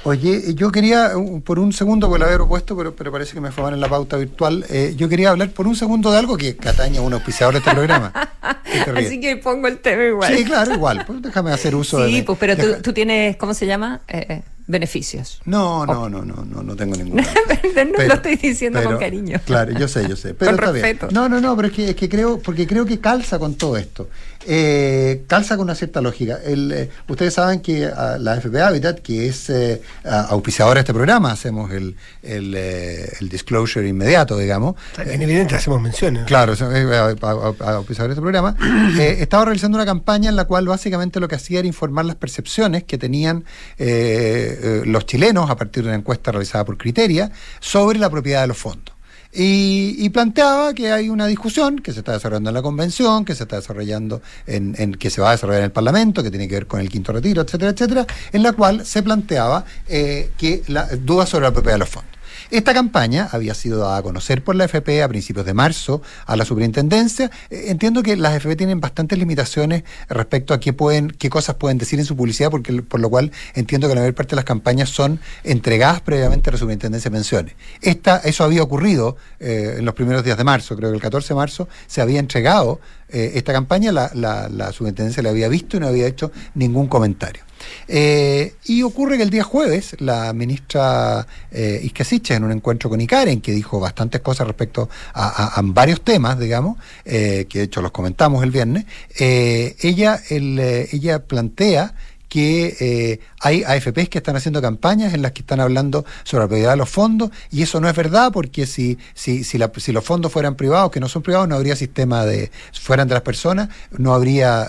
[0.05, 1.13] Oye, yo quería,
[1.45, 3.81] por un segundo, pues lo había propuesto, pero, pero parece que me fue mal en
[3.81, 4.65] la pauta virtual.
[4.69, 7.59] Eh, yo quería hablar por un segundo de algo que Cataña es un auspiciador de
[7.61, 8.13] este programa.
[8.97, 10.37] Así que pongo el tema igual.
[10.37, 11.05] Sí, claro, igual.
[11.07, 12.09] Pues déjame hacer uso de.
[12.09, 14.01] Sí, pues, pero tú, tú, tienes, ¿cómo se llama?
[14.09, 15.41] Eh, eh beneficios.
[15.47, 17.23] No, no, no, no, no, no tengo ninguno.
[17.75, 19.41] no lo estoy diciendo con cariño.
[19.45, 20.35] Claro, yo sé, yo sé.
[20.39, 21.09] Pero con respeto.
[21.11, 23.79] No, no, no, pero es que, es que creo, porque creo que calza con todo
[23.79, 24.09] esto.
[24.51, 26.39] Eh, calza con una cierta lógica.
[26.43, 30.95] El, eh, ustedes saben que uh, la FP Habitat, que es eh, auspiciadora de este
[30.95, 34.77] programa, hacemos el, el, eh, el disclosure inmediato, digamos.
[34.97, 36.25] En evidente hacemos menciones.
[36.25, 38.57] Claro, auspiciadora de este programa.
[38.99, 42.85] estaba realizando una campaña en la cual básicamente lo que hacía era informar las percepciones
[42.85, 43.45] que tenían
[43.77, 47.31] los chilenos a partir de una encuesta realizada por Criteria
[47.61, 48.98] sobre la propiedad de los fondos.
[49.33, 53.43] Y, planteaba que hay una discusión que se está desarrollando en la convención, que se
[53.45, 56.67] está desarrollando en, que se va a desarrollar en el Parlamento, que tiene que ver
[56.67, 61.27] con el quinto retiro, etcétera, etcétera, en la cual se planteaba eh, que la duda
[61.27, 62.18] sobre la propiedad de los fondos.
[62.51, 66.35] Esta campaña había sido dada a conocer por la FP a principios de marzo a
[66.35, 67.31] la superintendencia.
[67.51, 71.77] Eh, entiendo que las FP tienen bastantes limitaciones respecto a qué pueden, qué cosas pueden
[71.77, 74.47] decir en su publicidad, porque por lo cual entiendo que la mayor parte de las
[74.47, 77.55] campañas son entregadas previamente a la superintendencia de pensiones.
[77.83, 81.29] Esta, eso había ocurrido eh, en los primeros días de marzo, creo que el 14
[81.29, 82.81] de marzo se había entregado
[83.11, 86.87] eh, esta campaña, la, la, la superintendencia la había visto y no había hecho ningún
[86.87, 87.48] comentario.
[87.87, 91.91] Eh, y ocurre que el día jueves la ministra eh,
[92.29, 97.47] en un encuentro con Icaren, que dijo bastantes cosas respecto a, varios temas, digamos, eh,
[97.49, 98.85] que de hecho los comentamos el viernes,
[99.19, 101.95] eh, ella, ella plantea
[102.29, 106.71] que hay AFPs que están haciendo campañas en las que están hablando sobre la propiedad
[106.73, 110.31] de los fondos y eso no es verdad porque si, si, si, si los fondos
[110.31, 114.13] fueran privados, que no son privados, no habría sistema de, fueran de las personas, no
[114.13, 114.69] habría,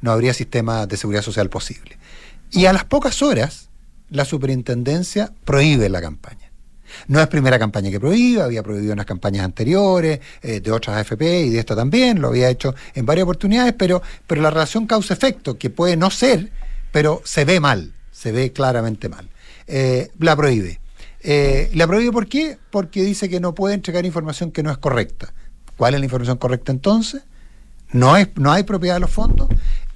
[0.00, 1.99] no habría sistema de seguridad social posible.
[2.50, 3.68] Y a las pocas horas,
[4.10, 6.50] la superintendencia prohíbe la campaña.
[7.06, 10.96] No es primera campaña que prohíbe, había prohibido en las campañas anteriores, eh, de otras
[10.96, 14.86] AFP y de esta también, lo había hecho en varias oportunidades, pero, pero la relación
[14.86, 16.50] causa-efecto, que puede no ser,
[16.90, 19.28] pero se ve mal, se ve claramente mal,
[19.66, 20.80] eh, la prohíbe.
[21.22, 22.58] Eh, ¿La prohíbe por qué?
[22.70, 25.32] Porque dice que no puede entregar información que no es correcta.
[25.76, 27.22] ¿Cuál es la información correcta entonces?
[27.92, 29.48] ¿No, es, no hay propiedad de los fondos?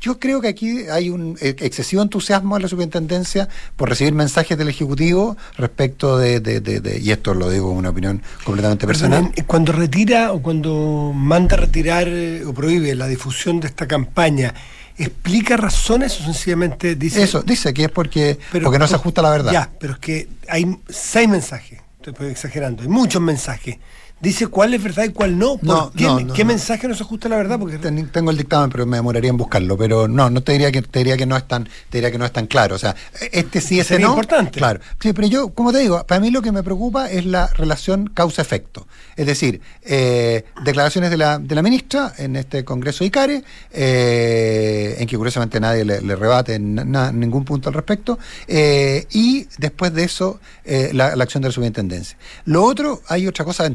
[0.05, 4.59] Yo creo que aquí hay un eh, excesivo entusiasmo en la superintendencia por recibir mensajes
[4.59, 9.33] del Ejecutivo respecto de, de, de, y esto lo digo una opinión completamente personal.
[9.47, 14.53] Cuando retira o cuando manda retirar eh, o prohíbe la difusión de esta campaña,
[14.99, 17.23] ¿explica razones o sencillamente dice...
[17.23, 19.53] Eso, dice que es porque, porque no se ajusta a la verdad.
[19.53, 23.79] Ya, pero es que hay seis mensajes, estoy exagerando, hay muchos mensajes
[24.20, 25.59] dice cuál es verdad y cuál no.
[25.62, 25.92] no,
[26.35, 27.59] qué, mensaje no se ajusta a la verdad?
[27.59, 27.79] Porque...
[27.79, 29.77] Tengo el dictamen, pero me demoraría en buscarlo.
[29.77, 32.18] Pero no, no te diría que te diría que no es tan, te diría que
[32.18, 32.74] no es tan claro.
[32.74, 32.94] O sea,
[33.33, 34.09] este sí, ese no.
[34.09, 34.59] importante.
[34.59, 34.81] Claro.
[35.00, 38.07] Sí, pero yo, como te digo, para mí lo que me preocupa es la relación
[38.07, 38.87] causa-efecto.
[39.16, 45.07] Es decir, eh, declaraciones de la, de la ministra en este Congreso ICARE, eh, en
[45.07, 46.74] que curiosamente nadie le, rebate en
[47.18, 52.16] ningún punto al respecto, eh, y después de eso, la, la acción de la superintendencia.
[52.44, 53.74] Lo otro, hay otra cosa en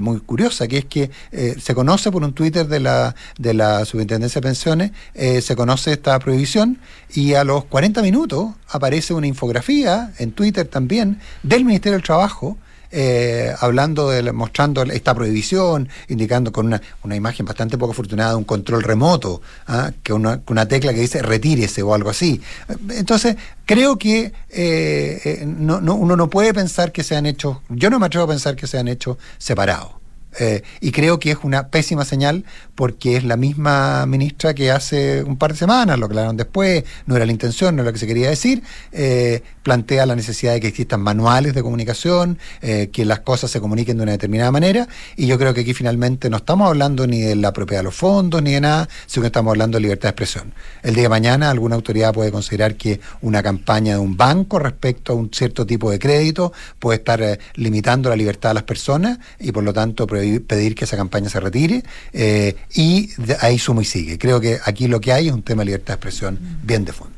[0.00, 3.84] muy curiosa, que es que eh, se conoce por un Twitter de la, de la
[3.84, 6.78] Superintendencia de Pensiones, eh, se conoce esta prohibición
[7.12, 12.56] y a los 40 minutos aparece una infografía en Twitter también del Ministerio del Trabajo
[12.98, 18.44] eh, hablando de, mostrando esta prohibición, indicando con una, una imagen bastante poco afortunada un
[18.44, 19.92] control remoto, ¿ah?
[20.02, 22.40] que una, una tecla que dice retírese o algo así.
[22.88, 27.98] Entonces, creo que eh, no, no, uno no puede pensar que sean hechos, yo no
[27.98, 29.90] me atrevo a pensar que sean hechos separados.
[30.38, 32.44] Eh, y creo que es una pésima señal
[32.74, 37.16] porque es la misma ministra que hace un par de semanas, lo aclararon después, no
[37.16, 40.60] era la intención, no era lo que se quería decir, eh, plantea la necesidad de
[40.60, 44.88] que existan manuales de comunicación, eh, que las cosas se comuniquen de una determinada manera,
[45.16, 47.94] y yo creo que aquí finalmente no estamos hablando ni de la propiedad de los
[47.94, 50.52] fondos ni de nada, sino que estamos hablando de libertad de expresión.
[50.82, 55.14] El día de mañana alguna autoridad puede considerar que una campaña de un banco respecto
[55.14, 59.52] a un cierto tipo de crédito puede estar limitando la libertad de las personas y
[59.52, 63.10] por lo tanto prohibir pedir que esa campaña se retire eh, y
[63.40, 64.18] ahí sumo y sigue.
[64.18, 66.92] Creo que aquí lo que hay es un tema de libertad de expresión bien de
[66.92, 67.14] fondo.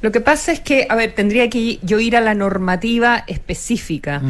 [0.00, 4.20] Lo que pasa es que, a ver, tendría que yo ir a la normativa específica,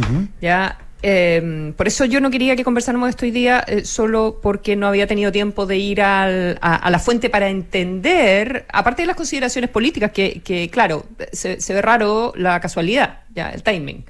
[0.41, 0.79] ¿ya?
[1.05, 4.87] Em, por eso yo no quería que conversáramos esto hoy día eh, solo porque no
[4.87, 10.13] había tenido tiempo de ir a, la fuente para entender, aparte de las consideraciones políticas,
[10.13, 14.05] que, claro, se, ve raro la casualidad, ya, el timing.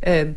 [0.00, 0.36] Em,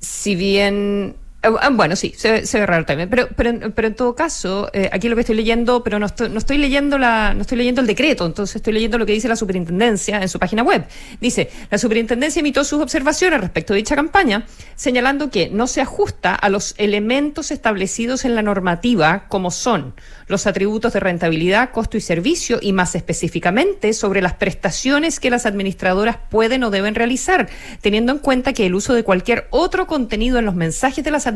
[0.00, 1.23] si bien eh,
[1.72, 3.08] bueno, sí, se, ve raro también.
[3.08, 6.28] Pero, pero, pero en todo caso, eh, aquí lo que estoy leyendo, pero no estoy,
[6.28, 9.28] no estoy leyendo la, no estoy leyendo el decreto, entonces estoy leyendo lo que dice
[9.28, 10.84] la superintendencia en su página web.
[11.20, 16.34] Dice, la superintendencia emitió sus observaciones respecto de dicha campaña, señalando que no se ajusta
[16.34, 19.94] a los elementos establecidos en la normativa, como son
[20.26, 25.46] los atributos de rentabilidad, costo y servicio, y más específicamente sobre las prestaciones que las
[25.46, 27.48] administradoras pueden o deben realizar,
[27.80, 31.26] teniendo en cuenta que el uso de cualquier otro contenido en los mensajes de las
[31.26, 31.33] administradoras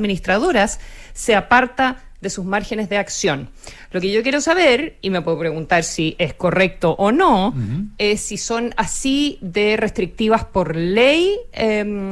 [1.13, 3.49] se aparta de sus márgenes de acción.
[3.93, 7.55] Lo que yo quiero saber, y me puedo preguntar si es correcto o no,
[7.97, 12.11] es si son así de restrictivas por ley em,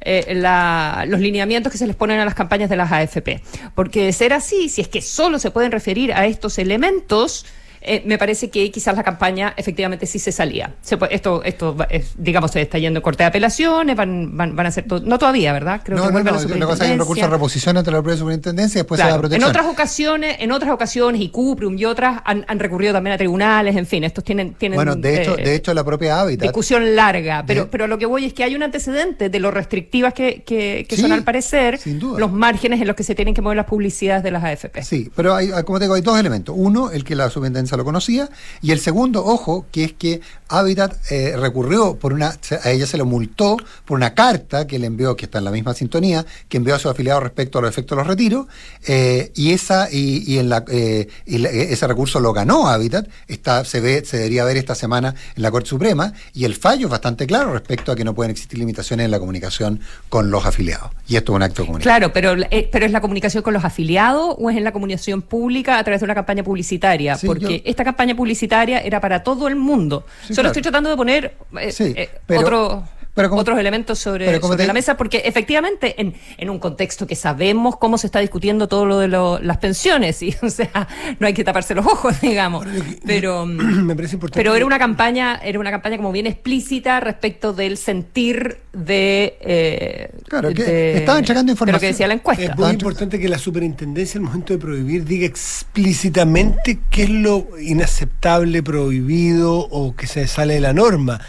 [0.00, 3.42] eh, los lineamientos que se les ponen a las campañas de las AFP.
[3.74, 7.44] Porque de ser así, si es que solo se pueden referir a estos elementos,
[7.84, 10.74] eh, me parece que quizás la campaña efectivamente sí se salía.
[11.10, 11.76] esto, esto
[12.16, 15.52] digamos, se está yendo en corte de apelaciones, van, van, van a ser, no todavía,
[15.52, 15.80] ¿verdad?
[15.84, 18.18] Creo no, que no, no, lo que hay un recurso de reposición ante la propia
[18.18, 19.42] superintendencia y después se va a proteger.
[19.42, 23.18] En otras ocasiones, en otras ocasiones, y Cuprium y otras han, han, recurrido también a
[23.18, 24.54] tribunales, en fin, estos tienen...
[24.54, 26.42] tienen bueno, de hecho, de hecho la propia Hábitat...
[26.42, 30.14] Discusión larga, pero, pero lo que voy es que hay un antecedente de lo restrictivas
[30.14, 31.80] que, que, son al parecer
[32.16, 34.82] los márgenes en los que se tienen que mover las publicidades de las AFP.
[34.82, 36.54] Sí, pero hay, como te digo, hay dos elementos.
[36.56, 38.28] Uno, el que la superintendencia lo conocía,
[38.60, 40.20] y el segundo, ojo, que es que
[40.58, 44.86] Habitat eh, recurrió por una, a ella se lo multó por una carta que le
[44.86, 47.70] envió, que está en la misma sintonía, que envió a sus afiliados respecto a los
[47.70, 48.46] efectos de los retiros,
[48.86, 54.04] eh, y esa y, en la, eh, ese recurso lo ganó Habitat, está, se ve,
[54.04, 57.52] se debería ver esta semana en la Corte Suprema, y el fallo es bastante claro
[57.52, 60.90] respecto a que no pueden existir limitaciones en la comunicación con los afiliados.
[61.08, 62.12] Y esto es un acto comunitario.
[62.12, 65.78] Claro, pero, pero ¿es la comunicación con los afiliados o es en la comunicación pública
[65.78, 67.16] a través de una campaña publicitaria?
[67.24, 70.04] Porque esta campaña publicitaria era para todo el mundo.
[70.42, 76.00] Solo estoy tratando de poner eh, eh, otro otros elementos sobre, la mesa, porque efectivamente
[76.00, 80.22] en, en, un contexto que sabemos cómo se está discutiendo todo lo de las pensiones,
[80.22, 82.66] y o sea, no hay que taparse los ojos, digamos.
[83.04, 87.52] Pero, me parece importante pero era una campaña, era una campaña como bien explícita respecto
[87.52, 91.72] del sentir de, eh, claro, que estaban información.
[91.72, 92.44] lo que decía la encuesta.
[92.44, 97.46] Es muy importante que la superintendencia al momento de prohibir diga explícitamente qué es lo
[97.60, 101.20] inaceptable, prohibido o que se sale de la norma.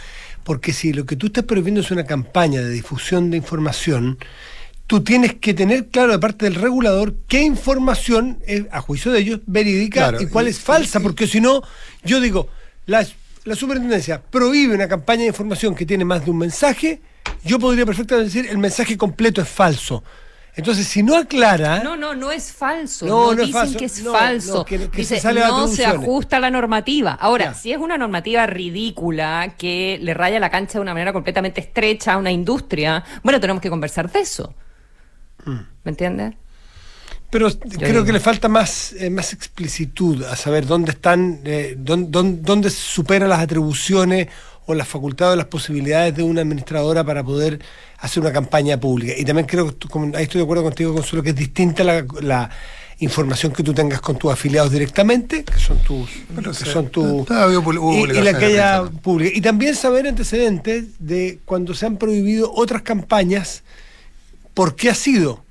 [0.43, 4.17] Porque si lo que tú estás prohibiendo es una campaña de difusión de información,
[4.87, 9.19] tú tienes que tener claro de parte del regulador qué información es, a juicio de
[9.19, 11.63] ellos, verídica Claro, y cuál y- es falsa, porque si no,
[12.03, 12.49] yo digo,
[12.85, 13.05] la,
[13.45, 17.01] la superintendencia prohíbe una campaña de información que tiene más de un mensaje,
[17.45, 20.03] yo podría perfectamente decir el mensaje completo es falso.
[20.55, 21.81] Entonces, si no aclara...
[21.83, 23.05] No, no, no es falso.
[23.07, 23.77] No, No, no es dicen falso.
[23.79, 24.53] que es No, falso.
[24.57, 25.95] no, que- que Dice, se no se atribuciones".
[25.95, 27.13] ajusta a la normativa.
[27.13, 27.53] Ahora, Ya.
[27.55, 32.13] si es una normativa ridícula que le raya la cancha de una manera completamente estrecha
[32.13, 34.53] a una industria, bueno, tenemos que conversar de eso.
[35.45, 35.51] Mm.
[35.85, 36.33] ¿Me entiendes?
[37.31, 38.05] Pero creo digo.
[38.05, 42.69] que le falta más, eh, más explicitud a saber dónde están, eh, dónde, dónde, dónde
[42.69, 44.27] superan las atribuciones
[44.65, 47.59] o las facultades o las posibilidades de una administradora para poder
[47.99, 49.13] hacer una campaña pública.
[49.17, 49.73] Y también creo
[50.15, 52.49] ahí estoy de acuerdo contigo, Consuelo, que es distinta la, la
[52.99, 56.09] información que tú tengas con tus afiliados directamente, que son tus...
[56.09, 57.27] Que son tus
[58.19, 59.31] y- la que haya pública.
[59.35, 63.63] Y también saber antecedentes de cuando se han prohibido otras campañas,
[64.53, 65.43] por qué ha sido.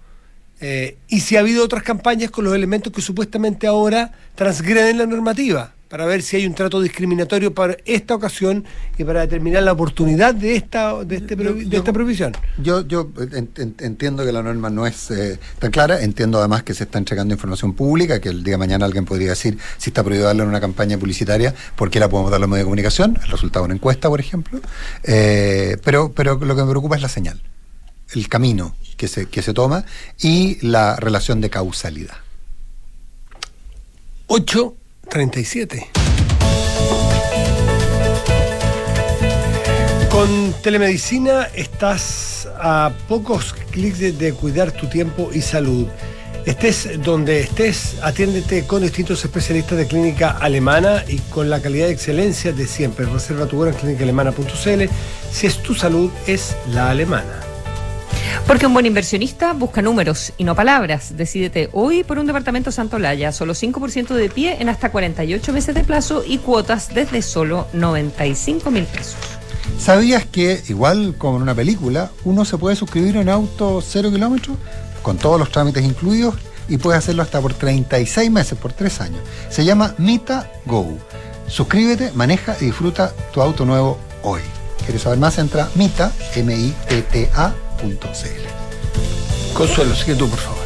[0.60, 5.06] Eh, y si ha habido otras campañas con los elementos que supuestamente ahora transgreden la
[5.06, 8.64] normativa, para ver si hay un trato discriminatorio para esta ocasión
[8.96, 12.32] y para determinar la oportunidad de esta, de este Yo- de esta prohibición.
[12.56, 16.72] Yo, yo en- entiendo que la norma no es eh, tan clara, entiendo además que
[16.72, 20.02] se está entregando información pública, que el día de mañana alguien podría decir si está
[20.02, 22.64] prohibido darle en una campaña publicitaria, ¿por qué la podemos dar a los medios de
[22.68, 23.18] comunicación?
[23.22, 24.60] El resultado de una encuesta, por ejemplo.
[25.02, 27.42] Eh, pero, pero lo que me preocupa es la señal,
[28.14, 29.84] el camino que se, que se toma
[30.22, 32.16] y la relación de causalidad.
[35.06, 35.90] 837.
[40.10, 45.86] Con telemedicina estás a pocos clics de, de cuidar tu tiempo y salud.
[46.44, 51.92] Estés donde estés, atiéndete con distintos especialistas de clínica alemana y con la calidad de
[51.92, 53.06] excelencia de siempre.
[53.06, 54.84] Reserva tu hora en clínicaalemana.cl.
[55.30, 57.51] Si es tu salud, es la alemana.
[58.46, 61.16] Porque un buen inversionista busca números y no palabras.
[61.16, 65.84] Decídete hoy por un departamento Santolaya, solo 5% de pie en hasta 48 meses de
[65.84, 69.16] plazo y cuotas desde solo 95 mil pesos.
[69.78, 74.56] ¿Sabías que, igual como en una película, uno se puede suscribir en auto cero kilómetros,
[75.02, 76.34] con todos los trámites incluidos,
[76.68, 79.20] y puede hacerlo hasta por 36 meses, por 3 años?
[79.48, 80.86] Se llama Mita Go.
[81.48, 84.40] Suscríbete, maneja y disfruta tu auto nuevo hoy.
[84.84, 85.38] ¿Quieres saber más?
[85.38, 87.54] Entra mita, M-I-T-T-A
[89.54, 90.62] Consuelo, sigue tú, por favor.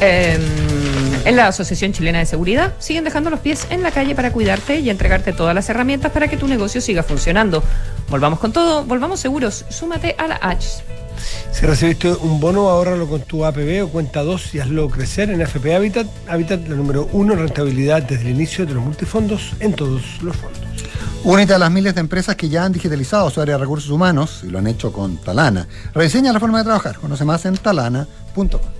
[0.00, 0.38] Eh,
[1.24, 4.78] en la Asociación Chilena de Seguridad siguen dejando los pies en la calle para cuidarte
[4.78, 7.62] y entregarte todas las herramientas para que tu negocio siga funcionando.
[8.08, 9.64] Volvamos con todo, volvamos seguros.
[9.70, 10.84] Súmate a la H.
[11.52, 15.40] Si recibiste un bono, ahórralo con tu APB o cuenta 2 y hazlo crecer en
[15.40, 16.06] FP Habitat.
[16.28, 20.36] Habitat, la número uno en rentabilidad desde el inicio de los multifondos en todos los
[20.36, 20.67] fondos.
[21.24, 24.40] Únete a las miles de empresas que ya han digitalizado su área de recursos humanos
[24.44, 25.66] y lo han hecho con Talana.
[25.92, 26.98] Rediseña la forma de trabajar.
[26.98, 28.77] Conoce más en talana.com.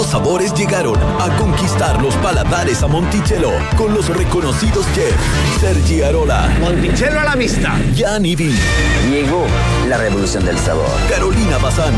[0.00, 6.48] Nuevos sabores llegaron a conquistar los paladares a Monticello con los reconocidos chefs Sergi Arola,
[6.58, 7.78] Monticello a la vista.
[7.94, 8.50] Jan Ivi,
[9.10, 9.44] Llegó
[9.86, 10.88] la revolución del sabor.
[11.10, 11.92] Carolina Bazán.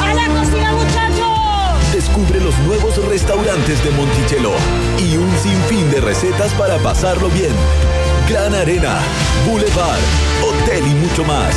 [0.00, 1.92] ¡A la cocina, muchachos!
[1.92, 4.52] Descubre los nuevos restaurantes de Monticello
[4.96, 7.50] y un sinfín de recetas para pasarlo bien.
[8.28, 9.00] Gran Arena,
[9.48, 9.98] Boulevard,
[10.44, 11.56] Hotel y mucho más.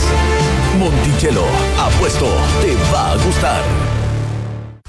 [0.80, 1.46] Monticello,
[1.80, 2.26] apuesto,
[2.60, 3.89] te va a gustar.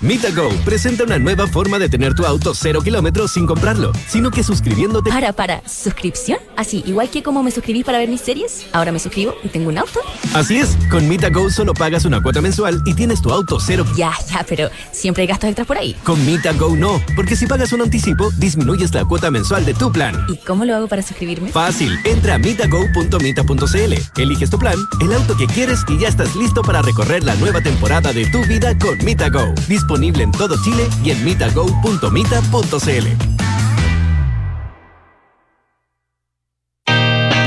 [0.03, 4.43] MitaGo presenta una nueva forma de tener tu auto cero kilómetros sin comprarlo, sino que
[4.43, 5.11] suscribiéndote.
[5.11, 6.39] Para, para, ¿suscripción?
[6.57, 9.69] Así, igual que como me suscribí para ver mis series, ahora me suscribo y tengo
[9.69, 10.01] un auto.
[10.33, 13.85] Así es, con MitaGo solo pagas una cuota mensual y tienes tu auto cero.
[13.95, 15.95] Ya, ya, pero siempre hay gastos extras por ahí.
[16.03, 20.25] Con MitaGo no, porque si pagas un anticipo, disminuyes la cuota mensual de tu plan.
[20.31, 21.53] ¿Y cómo lo hago para suscribirme?
[21.53, 26.63] Fácil, entra a mitago.mita.cl, eliges tu plan, el auto que quieres y ya estás listo
[26.63, 29.55] para recorrer la nueva temporada de tu vida con MitaGo.
[29.91, 33.40] Disponible en todo Chile y en mitago.mita.cl.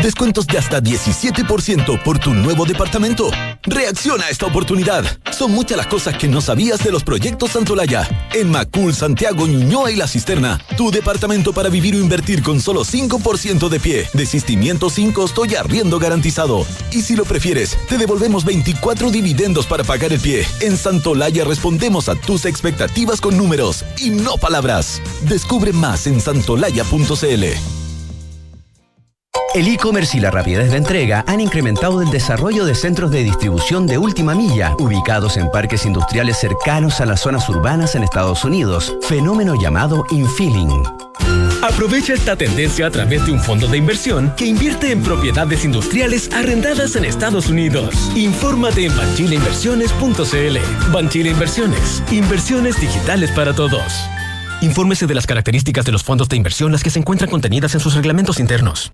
[0.04, 3.32] Descuentos de hasta 17% por tu nuevo departamento.
[3.62, 5.06] Reacciona a esta oportunidad.
[5.32, 8.28] Son muchas las cosas que no sabías de los proyectos Santolaya.
[8.34, 10.60] En Macul, Santiago, Ñuñoa y La Cisterna.
[10.76, 14.10] Tu departamento para vivir o invertir con solo 5% de pie.
[14.12, 16.66] Desistimiento sin costo y arriendo garantizado.
[16.92, 20.46] Y si lo prefieres, te devolvemos 24 dividendos para pagar el pie.
[20.60, 25.02] En Santolaya respondemos a tus expectativas con números y no palabras.
[25.30, 27.83] Descubre más en santolaya.cl.
[29.56, 33.86] El e-commerce y la rapidez de entrega han incrementado el desarrollo de centros de distribución
[33.86, 38.96] de última milla, ubicados en parques industriales cercanos a las zonas urbanas en Estados Unidos,
[39.04, 40.72] fenómeno llamado infilling.
[41.62, 46.32] Aprovecha esta tendencia a través de un fondo de inversión que invierte en propiedades industriales
[46.34, 47.94] arrendadas en Estados Unidos.
[48.16, 50.92] Infórmate en banchileinversiones.cl.
[50.92, 52.02] Banchile Inversiones.
[52.12, 53.84] Inversiones digitales para todos.
[54.62, 57.82] Infórmese de las características de los fondos de inversión las que se encuentran contenidas en
[57.82, 58.94] sus reglamentos internos.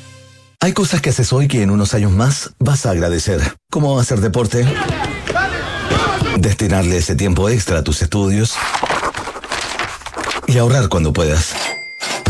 [0.63, 3.41] Hay cosas que haces hoy que en unos años más vas a agradecer,
[3.71, 4.63] como hacer deporte,
[6.37, 8.53] destinarle ese tiempo extra a tus estudios
[10.45, 11.55] y ahorrar cuando puedas.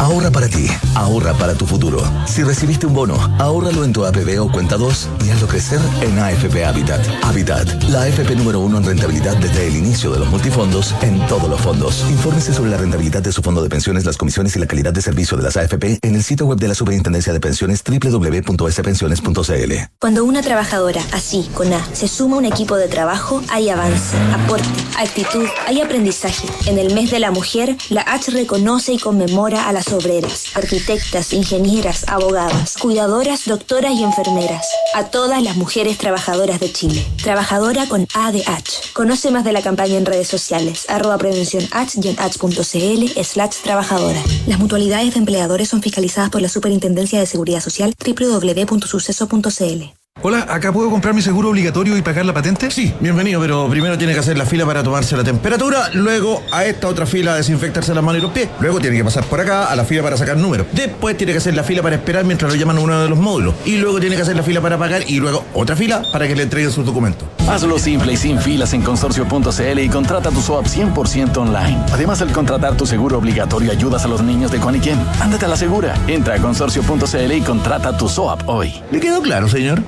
[0.02, 2.02] Ahorra para ti, ahorra para tu futuro.
[2.26, 6.18] Si recibiste un bono, ahórralo en tu APB o cuenta 2 y hazlo crecer en
[6.18, 7.08] AFP Habitat.
[7.22, 11.48] Habitat, la AFP número uno en rentabilidad desde el inicio de los multifondos en todos
[11.48, 12.04] los fondos.
[12.10, 15.04] Infórmese sobre la rentabilidad de su fondo de pensiones, las comisiones y la calidad de
[15.04, 19.74] servicio de las AFP en el sitio web de la Superintendencia de Pensiones www.spensiones.cl.
[20.00, 24.18] Cuando una trabajadora, así, con A, se suma a un equipo de trabajo, hay avance,
[24.34, 26.48] aporte, actitud, hay aprendizaje.
[26.66, 31.34] En el mes de la mujer, la H reconoce y conmemora a las obreras, arquitectas,
[31.34, 34.68] ingenieras, abogadas, cuidadoras, doctoras y enfermeras.
[34.94, 37.06] A todas las mujeres trabajadoras de Chile.
[37.22, 38.94] Trabajadora con ADH.
[38.94, 44.22] Conoce más de la campaña en redes sociales, arroba prevención h slash trabajadora.
[44.48, 50.01] Las mutualidades de empleadores son fiscalizadas por la Superintendencia de Seguridad Social www.suceso.cl.
[50.24, 52.70] Hola, ¿acá puedo comprar mi seguro obligatorio y pagar la patente?
[52.70, 56.64] Sí, bienvenido, pero primero tiene que hacer la fila para tomarse la temperatura, luego a
[56.64, 59.40] esta otra fila a desinfectarse las manos y los pies, luego tiene que pasar por
[59.40, 62.24] acá a la fila para sacar números, después tiene que hacer la fila para esperar
[62.24, 64.62] mientras lo llaman a uno de los módulos, y luego tiene que hacer la fila
[64.62, 67.28] para pagar y luego otra fila para que le entreguen sus documentos.
[67.50, 71.80] Hazlo simple y sin filas en consorcio.cl y contrata tu SOAP 100% online.
[71.92, 75.00] Además, al contratar tu seguro obligatorio ayudas a los niños de Quaniquem.
[75.20, 75.96] Ándate a la segura.
[76.08, 78.72] Entra a consorcio.cl y contrata tu SOAP hoy.
[78.92, 79.82] ¿Le quedó claro, señor?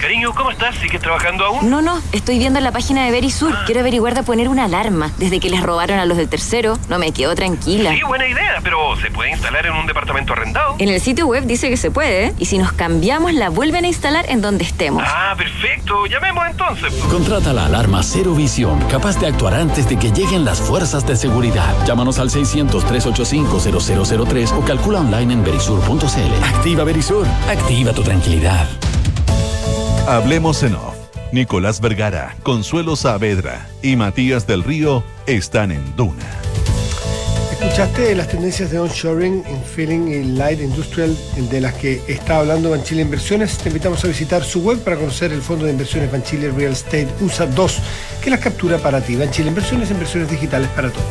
[0.00, 0.76] Cariño, ¿cómo estás?
[0.76, 1.68] ¿Sigues trabajando aún?
[1.68, 3.52] No, no, estoy viendo en la página de Verisur.
[3.54, 3.64] Ah.
[3.66, 5.12] Quiero averiguar de poner una alarma.
[5.18, 7.92] Desde que les robaron a los del tercero, no me quedo tranquila.
[7.92, 10.76] Sí, buena idea, pero ¿se puede instalar en un departamento arrendado?
[10.78, 12.32] En el sitio web dice que se puede, ¿eh?
[12.38, 15.02] Y si nos cambiamos, la vuelven a instalar en donde estemos.
[15.06, 16.06] Ah, perfecto.
[16.06, 16.94] Llamemos entonces.
[17.10, 21.14] Contrata la alarma Cero Visión, capaz de actuar antes de que lleguen las fuerzas de
[21.14, 21.74] seguridad.
[21.86, 26.42] Llámanos al 600-385-0003 o calcula online en verisur.cl.
[26.42, 27.26] Activa Verisur.
[27.48, 28.66] Activa tu tranquilidad.
[30.10, 30.96] Hablemos en off.
[31.30, 36.26] Nicolás Vergara, Consuelo Saavedra y Matías del Río están en Duna.
[37.52, 41.16] ¿Escuchaste las tendencias de onshoring, infilling y light industrial
[41.48, 43.56] de las que está hablando Banchile Inversiones?
[43.58, 47.06] Te invitamos a visitar su web para conocer el fondo de inversiones Banchile Real Estate
[47.20, 47.78] USA 2,
[48.20, 49.14] que las captura para ti.
[49.14, 51.06] Banchile Inversiones, inversiones digitales para todos.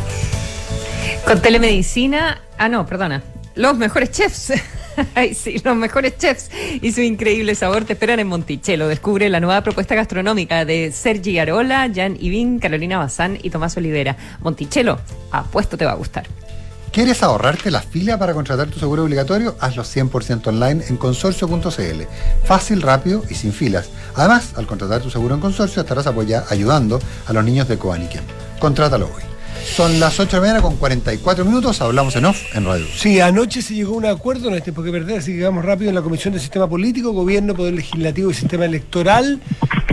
[1.26, 3.24] Con telemedicina, ah no, perdona,
[3.56, 4.52] los mejores chefs.
[5.16, 6.50] Ay, sí, los mejores chefs
[6.82, 8.88] y su increíble sabor te esperan en Monticello.
[8.88, 14.18] Descubre la nueva propuesta gastronómica de Sergi Arola, Jan Ibin, Carolina Bazán y Tomás Olivera.
[14.42, 15.00] Monticello,
[15.32, 16.26] apuesto te va a gustar.
[16.92, 19.56] ¿Quieres ahorrarte la fila para contratar tu seguro obligatorio?
[19.60, 22.04] Hazlo 100% online en consorcio.cl.
[22.44, 23.90] Fácil, rápido y sin filas.
[24.16, 28.24] Además, al contratar tu seguro en consorcio estarás apoya ayudando a los niños de Coaniquem.
[28.60, 29.22] Contrátalo hoy.
[29.76, 32.86] Son las 8 de la mañana con 44 minutos, hablamos en off en radio.
[32.94, 35.64] Sí, anoche se llegó a un acuerdo, no hay tiempo que perder, así que vamos
[35.64, 39.40] rápido en la Comisión de Sistema Político, Gobierno, Poder Legislativo y Sistema Electoral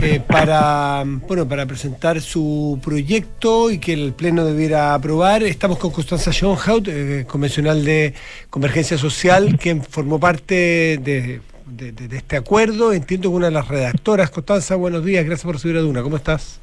[0.02, 5.44] eh, para, bueno, para presentar su proyecto y que el Pleno debiera aprobar.
[5.44, 8.12] Estamos con Constanza Schoenhout, eh, convencional de
[8.50, 12.92] Convergencia Social, quien formó parte de, de, de este acuerdo.
[12.92, 14.30] Entiendo que una de las redactoras.
[14.30, 16.02] Constanza, buenos días, gracias por recibir a Duna.
[16.02, 16.60] ¿Cómo estás?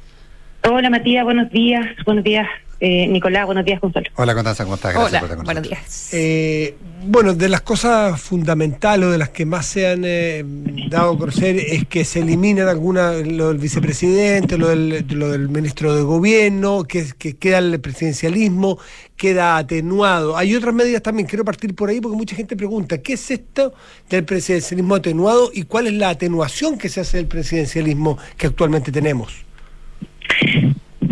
[0.69, 2.47] Hola Matías, buenos días, buenos días
[2.85, 4.09] eh, Nicolás, buenos días Gonzalo.
[4.15, 4.93] Hola Constanza, ¿cómo estás?
[4.93, 6.09] Gracias Hola, por estar con buenos días.
[6.11, 6.75] Eh,
[7.05, 10.43] bueno, de las cosas fundamentales o de las que más se han eh,
[10.89, 15.47] dado a conocer es que se eliminan algunas, lo del vicepresidente, lo del, lo del
[15.47, 18.77] ministro de gobierno, que, que queda el presidencialismo,
[19.15, 20.35] queda atenuado.
[20.35, 23.73] Hay otras medidas también, quiero partir por ahí porque mucha gente pregunta, ¿qué es esto
[24.09, 28.91] del presidencialismo atenuado y cuál es la atenuación que se hace del presidencialismo que actualmente
[28.91, 29.45] tenemos?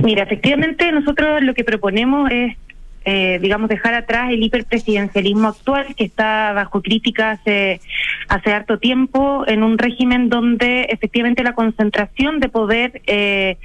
[0.04, 2.58] Mira, efectivamente nosotros lo que proponemos es
[3.04, 7.82] eh, digamos, dejar atrás el hiperpresidencialismo actual que está bajo crítica hace,
[8.28, 13.58] hace harto tiempo en un régimen donde efectivamente la concentración de poder eh,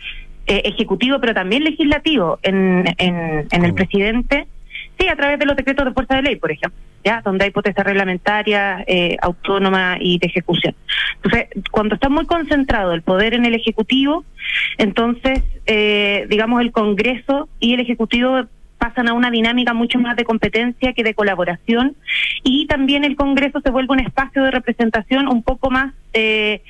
[0.47, 4.47] eh, ejecutivo, pero también legislativo en, en, en el presidente,
[4.99, 7.51] sí, a través de los decretos de fuerza de ley, por ejemplo, ya donde hay
[7.51, 10.75] potestad reglamentaria, eh, autónoma y de ejecución.
[11.17, 14.25] Entonces, cuando está muy concentrado el poder en el ejecutivo,
[14.79, 18.47] entonces, eh, digamos, el Congreso y el ejecutivo
[18.79, 21.97] pasan a una dinámica mucho más de competencia que de colaboración
[22.43, 26.63] y también el Congreso se vuelve un espacio de representación un poco más eh,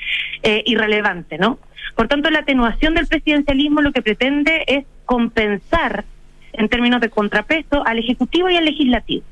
[0.43, 1.59] eh, irrelevante, ¿no?
[1.95, 6.05] Por tanto, la atenuación del presidencialismo lo que pretende es compensar
[6.57, 9.25] en términos de contrapeso al Ejecutivo y al Legislativo.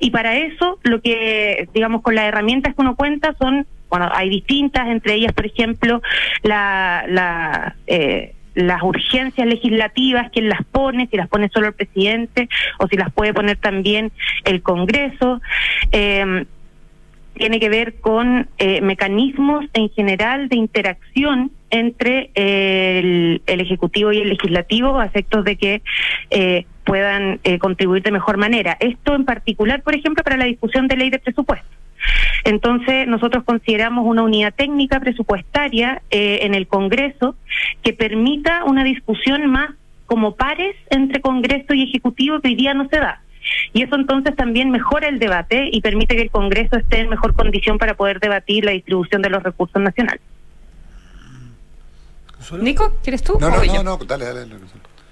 [0.00, 4.28] Y para eso, lo que, digamos, con las herramientas que uno cuenta son, bueno, hay
[4.28, 6.02] distintas, entre ellas, por ejemplo,
[6.42, 12.48] la, la eh, las urgencias legislativas, quién las pone, si las pone solo el presidente
[12.78, 14.10] o si las puede poner también
[14.44, 15.40] el Congreso.
[15.92, 16.44] Eh,
[17.38, 24.18] tiene que ver con eh, mecanismos en general de interacción entre el, el, Ejecutivo y
[24.18, 25.82] el Legislativo a efectos de que
[26.30, 28.76] eh, puedan eh, contribuir de mejor manera.
[28.80, 31.68] Esto en particular, por ejemplo, para la discusión de ley de presupuesto.
[32.44, 37.34] Entonces, nosotros consideramos una unidad técnica presupuestaria eh, en el Congreso
[37.82, 39.70] que permita una discusión más
[40.06, 43.20] como pares entre Congreso y Ejecutivo que hoy día no se da.
[43.72, 47.34] Y eso entonces también mejora el debate y permite que el Congreso esté en mejor
[47.34, 50.22] condición para poder debatir la distribución de los recursos nacionales.
[52.60, 53.36] Nico, ¿quieres tú?
[53.40, 54.40] No, no, no, no, dale, dale.
[54.40, 54.60] dale.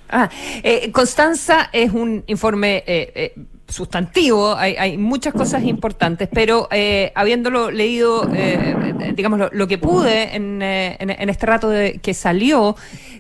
[0.09, 0.31] Ah,
[0.63, 3.35] eh, Constanza es un informe eh, eh,
[3.69, 9.79] sustantivo, hay, hay, muchas cosas importantes, pero eh, habiéndolo leído, eh, digamos, lo, lo, que
[9.79, 12.77] pude en, eh, en, en este rato de, que salió,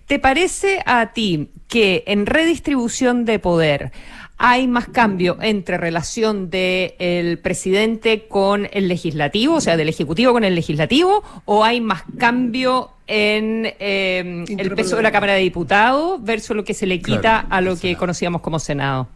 [0.06, 3.92] ¿te parece a ti que en redistribución de poder
[4.38, 10.32] hay más cambio entre relación del el presidente con el legislativo, o sea, del ejecutivo
[10.32, 15.40] con el legislativo, o hay más cambio en eh, el peso de la Cámara de
[15.40, 19.08] Diputados versus lo que se le quita Claro, a lo que conocíamos como Senado?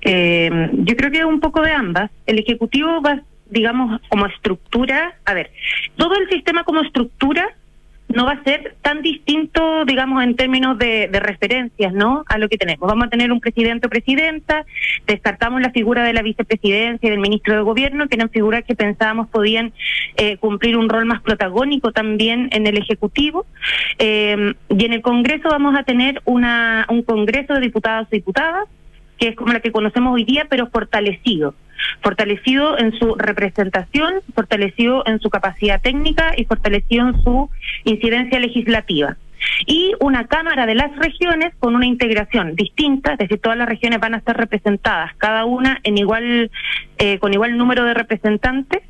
[0.00, 2.10] Eh, yo creo que un poco de ambas.
[2.26, 3.20] El Ejecutivo va,
[3.50, 5.50] digamos, como estructura, a ver,
[5.96, 7.54] todo el sistema como estructura
[8.16, 12.24] no va a ser tan distinto, digamos, en términos de, referencias, ¿no?
[12.28, 12.88] A lo que tenemos.
[12.88, 14.64] Vamos a tener un presidente o presidenta,
[15.06, 18.74] descartamos la figura de la vicepresidencia y del ministro de gobierno, que eran figuras que
[18.74, 19.74] pensábamos podían
[20.16, 23.44] eh, cumplir un rol más protagónico también en el Ejecutivo.
[23.98, 28.66] Eh, y en el Congreso vamos a tener una, un Congreso de diputados y diputadas,
[29.18, 31.54] que es como la que conocemos hoy día, pero fortalecido
[32.02, 37.50] fortalecido en su representación, fortalecido en su capacidad técnica y fortalecido en su
[37.84, 39.16] incidencia legislativa.
[39.66, 44.00] Y una Cámara de las regiones con una integración distinta, es decir, todas las regiones
[44.00, 46.50] van a estar representadas, cada una en igual,
[46.98, 48.82] eh, con igual número de representantes,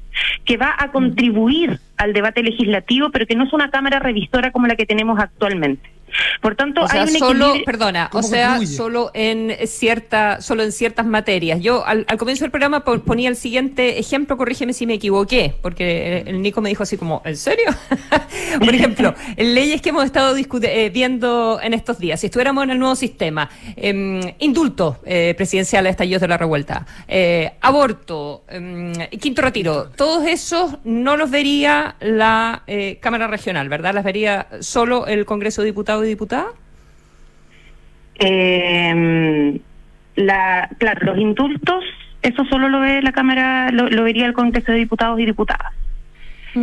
[0.45, 4.67] que va a contribuir al debate legislativo, pero que no es una Cámara revisora como
[4.67, 5.96] la que tenemos actualmente.
[6.41, 10.63] Por tanto, o sea, hay un solo, equilibrio- perdona, o sea, solo en cierta, solo
[10.63, 11.61] en ciertas materias.
[11.61, 15.55] Yo al, al comienzo del programa po- ponía el siguiente ejemplo, corrígeme si me equivoqué,
[15.63, 17.67] porque el Nico me dijo así como, ¿en serio?
[18.59, 22.71] Por ejemplo, leyes que hemos estado discute- eh, viendo en estos días, si estuviéramos en
[22.71, 28.93] el nuevo sistema, em, indulto eh, presidencial a estallidos de la revuelta, eh, aborto, em,
[29.21, 33.95] quinto retiro, todos esos no los vería la eh, Cámara Regional, ¿verdad?
[33.95, 36.53] Las vería solo el Congreso de Diputados y Diputadas.
[38.19, 39.61] Eh,
[40.17, 41.85] la, claro, los indultos,
[42.23, 45.73] eso solo lo ve la Cámara, lo, lo vería el Congreso de Diputados y Diputadas.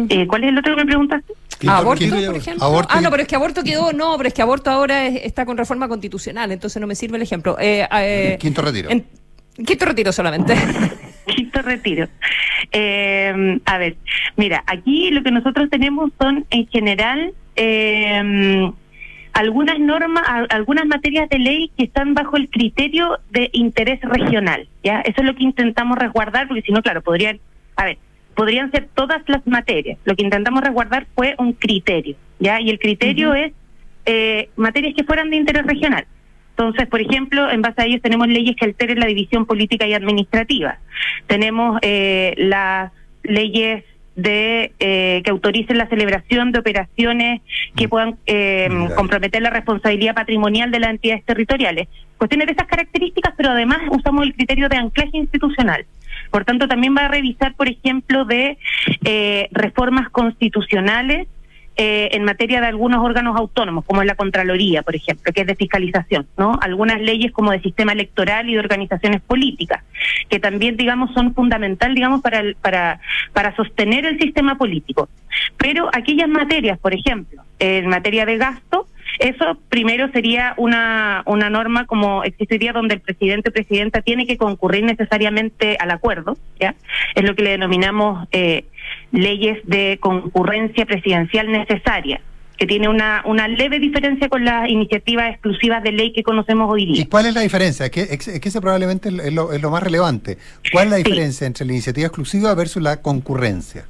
[0.10, 1.34] Eh, ¿Cuál es el otro que me preguntaste?
[1.68, 2.66] aborto, por ejemplo.
[2.66, 5.06] aborto ah, y- no, pero es que aborto quedó, no, pero es que aborto ahora
[5.06, 7.56] es- está con reforma constitucional, entonces no me sirve el ejemplo.
[7.60, 8.90] Eh, eh, Quinto retiro.
[8.90, 9.06] en-
[9.64, 10.56] quinto retiro solamente.
[11.28, 12.08] Quinto retiro.
[12.72, 13.96] Eh, a ver,
[14.36, 18.72] mira, aquí lo que nosotros tenemos son en general eh,
[19.34, 24.68] algunas normas, a- algunas materias de ley que están bajo el criterio de interés regional,
[24.84, 25.02] ¿ya?
[25.02, 27.40] Eso es lo que intentamos resguardar, porque si no, claro, podrían,
[27.76, 27.98] a ver,
[28.36, 29.98] podrían ser todas las materias.
[30.06, 32.62] Lo que intentamos resguardar fue un criterio, ¿ya?
[32.62, 33.54] Y el criterio es
[34.06, 36.06] eh, materias que fueran de interés regional.
[36.52, 39.94] Entonces, por ejemplo, en base a ellos tenemos leyes que alteren la división política y
[39.94, 40.78] administrativa.
[41.26, 42.92] Tenemos eh, las
[43.24, 43.84] leyes
[44.16, 47.42] de eh, que autoricen la celebración de operaciones
[47.76, 51.88] que puedan eh, comprometer la responsabilidad patrimonial de las entidades territoriales.
[52.18, 55.86] Cuestiones de esas características, pero además usamos el criterio de anclaje institucional.
[56.32, 58.58] Por tanto, también va a revisar, por ejemplo, de
[59.04, 61.28] eh, reformas constitucionales
[61.76, 65.48] eh, en materia de algunos órganos autónomos, como es la Contraloría, por ejemplo, que es
[65.48, 66.58] de fiscalización, ¿no?
[66.62, 69.84] Algunas leyes como de sistema electoral y de organizaciones políticas,
[70.30, 73.00] que también, digamos, son fundamental, digamos, para, el- para,
[73.34, 75.10] para sostener el sistema político.
[75.58, 78.88] Pero aquellas materias, por ejemplo, en materia de gasto,
[79.20, 84.38] eso primero sería una, una norma como existiría donde el presidente o presidenta tiene que
[84.38, 86.76] concurrir necesariamente al acuerdo, ¿ya?
[87.14, 88.66] Es lo que le denominamos eh,
[89.12, 92.22] leyes de concurrencia presidencial necesaria,
[92.58, 96.86] que tiene una, una leve diferencia con las iniciativas exclusivas de ley que conocemos hoy
[96.86, 97.02] día.
[97.02, 97.86] ¿Y cuál es la diferencia?
[97.86, 100.38] Es que, es que ese probablemente es lo, es lo más relevante.
[100.72, 103.86] ¿Cuál es la diferencia entre la iniciativa exclusiva versus la concurrencia?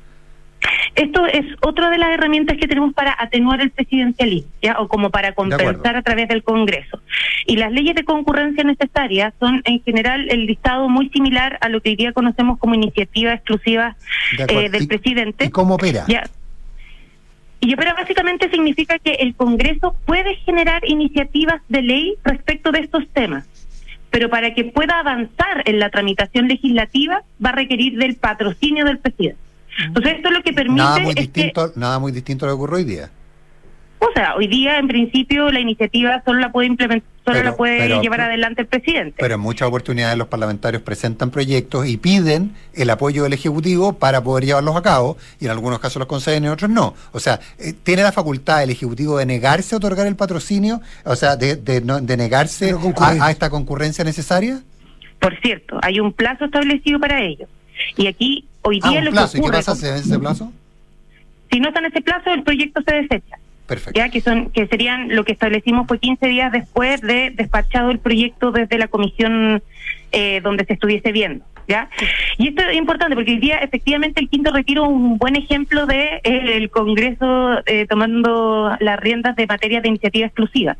[0.95, 4.79] Esto es otra de las herramientas que tenemos para atenuar el presidencialismo, ¿ya?
[4.79, 7.01] o como para compensar a través del Congreso.
[7.47, 11.81] Y las leyes de concurrencia necesarias son en general el listado muy similar a lo
[11.81, 13.95] que hoy día conocemos como iniciativa exclusiva
[14.37, 15.45] De eh, del ¿Y- presidente.
[15.45, 16.05] ¿Y cómo opera?
[16.07, 16.23] Ya.
[17.59, 23.07] Y pero básicamente significa que el Congreso puede generar iniciativas de ley respecto de estos
[23.09, 23.47] temas.
[24.11, 28.99] Pero para que pueda avanzar en la tramitación legislativa va a requerir del patrocinio del
[28.99, 29.39] presidente.
[29.85, 32.53] Entonces esto lo que permite Nada muy es que distinto, nada muy distinto a lo
[32.53, 33.09] que ocurre hoy día.
[33.99, 37.55] o sea, hoy día en principio la iniciativa solo la puede implementar, solo Pero- la
[37.55, 39.15] puede pero- llevar adelante el presidente.
[39.17, 44.21] Pero en muchas oportunidades los parlamentarios presentan proyectos y piden el apoyo del Ejecutivo para
[44.21, 46.93] poder llevarlos a cabo, y en algunos casos los conceden y en otros no.
[47.13, 50.81] O sea, eh, ¿tiene la facultad el Ejecutivo de negarse a otorgar el patrocinio?
[51.05, 54.59] O sea, de, de, no- de negarse a, a esta concurrencia necesaria?
[55.19, 57.47] Por cierto, hay un plazo establecido para ello.
[57.95, 59.31] Y aquí hoy Ah, día un lo plazo.
[59.33, 60.51] que ¿Y qué ocurre pasa ese plazo?
[61.51, 63.37] si no está en ese plazo el proyecto se desecha.
[63.67, 63.97] Perfecto.
[63.97, 67.99] Ya que son que serían lo que establecimos fue 15 días después de despachado el
[67.99, 69.61] proyecto desde la comisión
[70.11, 71.45] eh, donde se estuviese viendo.
[71.65, 71.89] ¿Ya?
[72.37, 75.85] Y esto es importante porque hoy día efectivamente el quinto retiro es un buen ejemplo
[75.85, 80.75] de eh, el Congreso eh, tomando las riendas de materia de iniciativa exclusiva.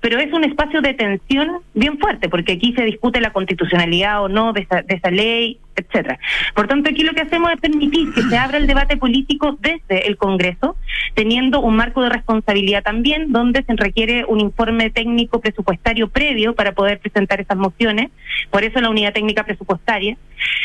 [0.00, 4.28] Pero es un espacio de tensión bien fuerte, porque aquí se discute la constitucionalidad o
[4.28, 6.18] no de esa, de esa ley, etcétera.
[6.54, 10.06] Por tanto, aquí lo que hacemos es permitir que se abra el debate político desde
[10.06, 10.76] el Congreso,
[11.14, 16.72] teniendo un marco de responsabilidad también, donde se requiere un informe técnico presupuestario previo para
[16.72, 18.10] poder presentar esas mociones,
[18.50, 20.16] por eso la unidad técnica presupuestaria,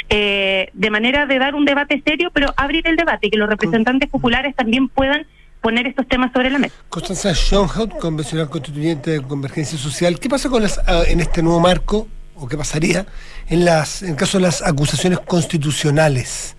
[0.10, 3.50] eh, de manera de dar un debate serio, pero abrir el debate y que los
[3.50, 5.26] representantes populares también puedan
[5.64, 6.76] poner estos temas sobre la mesa.
[6.90, 10.20] Constanza Schoenhout, convencional constituyente de Convergencia Social.
[10.20, 13.06] ¿Qué pasa con las, ah, en este nuevo marco, o qué pasaría
[13.50, 16.56] en, las, en el caso de las acusaciones constitucionales?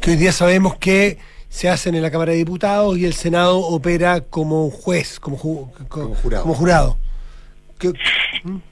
[0.00, 1.18] Que hoy día sabemos que
[1.48, 5.70] se hacen en la Cámara de Diputados y el Senado opera como juez, como, ju-
[5.88, 6.42] como jurado.
[6.42, 6.96] Como jurado.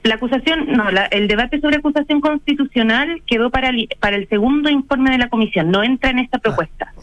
[0.03, 4.69] La acusación, no, la- el debate sobre acusación constitucional quedó para el, para el segundo
[4.69, 6.93] informe de la comisión, no entra en esta propuesta.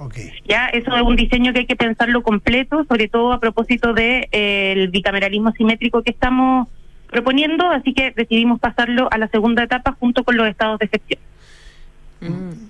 [0.48, 4.22] Ya, eso es un diseño que hay que pensarlo completo, sobre todo a propósito del
[4.22, 6.68] de, eh, el bicameralismo simétrico que estamos
[7.08, 11.20] proponiendo, así que decidimos pasarlo a la segunda etapa junto con los estados de excepción.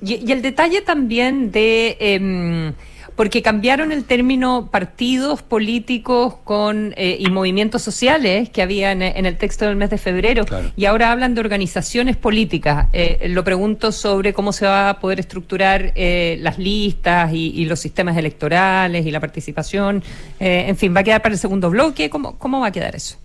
[0.03, 2.73] Y, y el detalle también de, em,
[3.17, 9.27] porque cambiaron el término partidos políticos con eh, y movimientos sociales que había en, en
[9.27, 10.45] el texto del mes de febrero,
[10.77, 12.87] y ahora hablan de organizaciones políticas.
[12.93, 17.65] Eh, lo pregunto sobre cómo se va a poder estructurar eh, las listas y, y
[17.67, 20.03] los sistemas electorales y la participación.
[20.41, 22.11] Eh, en fin, ¿va a quedar para el segundo bloque?
[22.11, 23.19] ¿Cómo, cómo va a quedar eso?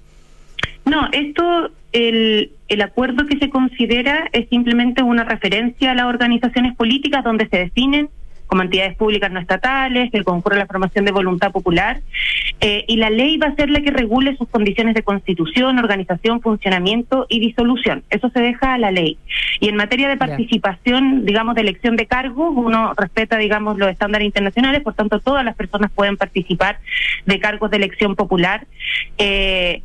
[0.85, 6.75] No, esto, el, el acuerdo que se considera es simplemente una referencia a las organizaciones
[6.75, 8.09] políticas donde se definen
[8.47, 12.01] como entidades públicas no estatales, que concurre a la formación de voluntad popular,
[12.61, 16.41] eh, y la ley va a ser la que regule sus condiciones de constitución, organización,
[16.41, 18.03] funcionamiento y disolución.
[18.09, 19.17] Eso se deja a la ley.
[19.59, 24.25] Y en materia de participación, digamos, de elección de cargos, uno respeta, digamos, los estándares
[24.25, 26.79] internacionales, por tanto, todas las personas pueden participar
[27.25, 28.65] de cargos de elección popular.
[29.17, 29.81] Eh,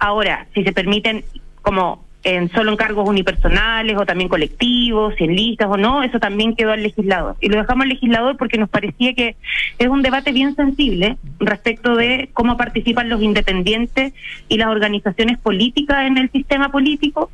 [0.00, 1.22] Ahora, si se permiten
[1.60, 6.18] como en solo en cargos unipersonales o también colectivos, si en listas o no, eso
[6.20, 7.36] también quedó al legislador.
[7.40, 9.36] Y lo dejamos al legislador porque nos parecía que
[9.78, 14.12] es un debate bien sensible respecto de cómo participan los independientes
[14.48, 17.30] y las organizaciones políticas en el sistema político.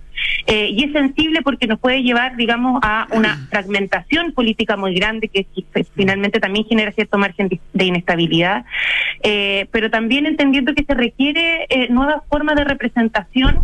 [0.47, 5.29] Eh, y es sensible porque nos puede llevar, digamos, a una fragmentación política muy grande
[5.29, 5.47] que
[5.95, 8.65] finalmente también genera cierto margen de- de inestabilidad,
[9.23, 13.61] eh, pero también entendiendo que se requiere eh, nuevas formas de representación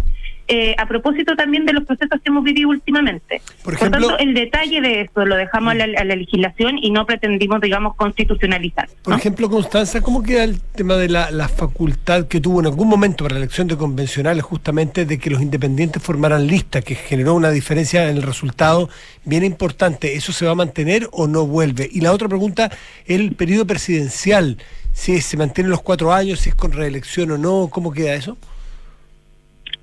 [0.49, 3.41] eh, a propósito también de los procesos que hemos vivido últimamente.
[3.63, 6.79] Por Por, ejemplo- tanto, el detalle de eso lo dejamos a la, a la legislación
[6.79, 8.89] y no pretendimos, digamos, constitucionalizar.
[9.03, 12.89] Por ejemplo, Constanza, ¿cómo queda el tema de la, la facultad que tuvo en algún
[12.89, 17.35] momento para la elección de convencionales justamente de que los independientes formaran lista, que generó
[17.35, 18.89] una diferencia en el resultado
[19.25, 20.15] bien importante?
[20.15, 21.89] ¿Eso se va a mantener o no vuelve?
[21.91, 22.71] Y la otra pregunta,
[23.07, 24.59] el periodo presidencial.
[24.93, 28.37] si se mantienen los cuatro años, si es con reelección o no, ¿cómo queda eso?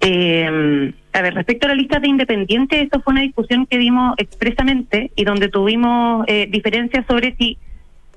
[0.02, 4.14] Eh, a ver, respecto a la lista de independientes, esto fue una discusión que dimos
[4.18, 7.58] expresamente y donde tuvimos eh, diferencias sobre si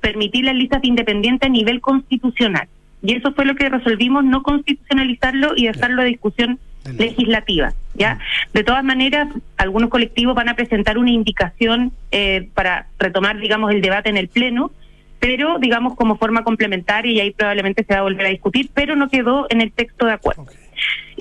[0.00, 2.68] permitir las listas de independientes a nivel constitucional.
[3.02, 6.58] Y eso fue lo que resolvimos, no constitucionalizarlo y dejarlo a discusión
[6.98, 7.72] legislativa.
[7.94, 8.18] ¿ya?
[8.52, 13.80] De todas maneras, algunos colectivos van a presentar una indicación eh, para retomar, digamos, el
[13.80, 14.70] debate en el Pleno,
[15.18, 18.96] pero, digamos, como forma complementaria y ahí probablemente se va a volver a discutir, pero
[18.96, 20.46] no quedó en el texto de acuerdo.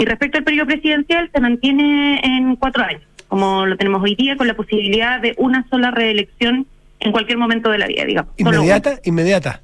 [0.01, 4.35] Y respecto al periodo presidencial, se mantiene en cuatro años, como lo tenemos hoy día,
[4.35, 6.65] con la posibilidad de una sola reelección
[6.99, 8.31] en cualquier momento de la vida, digamos.
[8.37, 8.99] ¿Inmediata?
[9.03, 9.61] ¿Inmediata?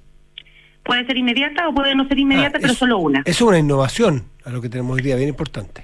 [0.84, 3.24] Puede ser inmediata o puede no ser inmediata, Ah, pero es- solo una.
[3.26, 5.84] Es una innovación a lo que tenemos hoy día, bien importante.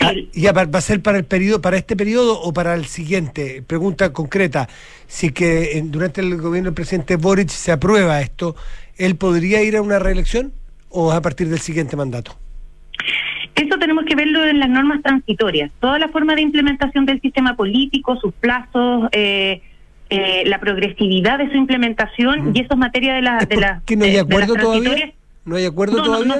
[0.00, 2.86] Ah, ya va va a ser para el periodo, para este periodo o para el
[2.86, 3.62] siguiente.
[3.64, 4.68] Pregunta concreta:
[5.06, 8.56] si que en- durante el gobierno del presidente Boric se aprueba esto,
[8.96, 10.52] ¿él podría ir a una reelección
[10.88, 12.36] o a partir del siguiente mandato?
[13.92, 15.70] Tenemos que verlo en las normas transitorias.
[15.78, 19.60] Toda la forma de implementación del sistema político, sus plazos, eh,
[20.08, 23.36] eh, la progresividad de su implementación, y eso es materia de la...
[23.40, 25.12] De la ¿Que no hay de- de las acuerdo todavía?
[25.44, 26.34] ¿No hay acuerdo No, todavía?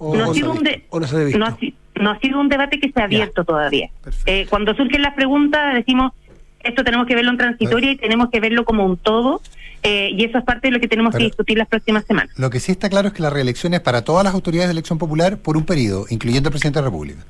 [0.00, 0.16] no.
[0.18, 3.88] No ha sido un debate que se ha abierto todavía.
[4.26, 6.10] Eh, cuando surgen las preguntas decimos,
[6.58, 9.40] esto tenemos que verlo en transitoria y tenemos que verlo como un todo,
[9.82, 12.30] eh, y eso es parte de lo que tenemos que discutir las próximas semanas.
[12.36, 14.72] Lo que sí está claro es que la reelección es para todas las autoridades de
[14.72, 17.24] elección popular por un periodo, incluyendo el presidente de la República.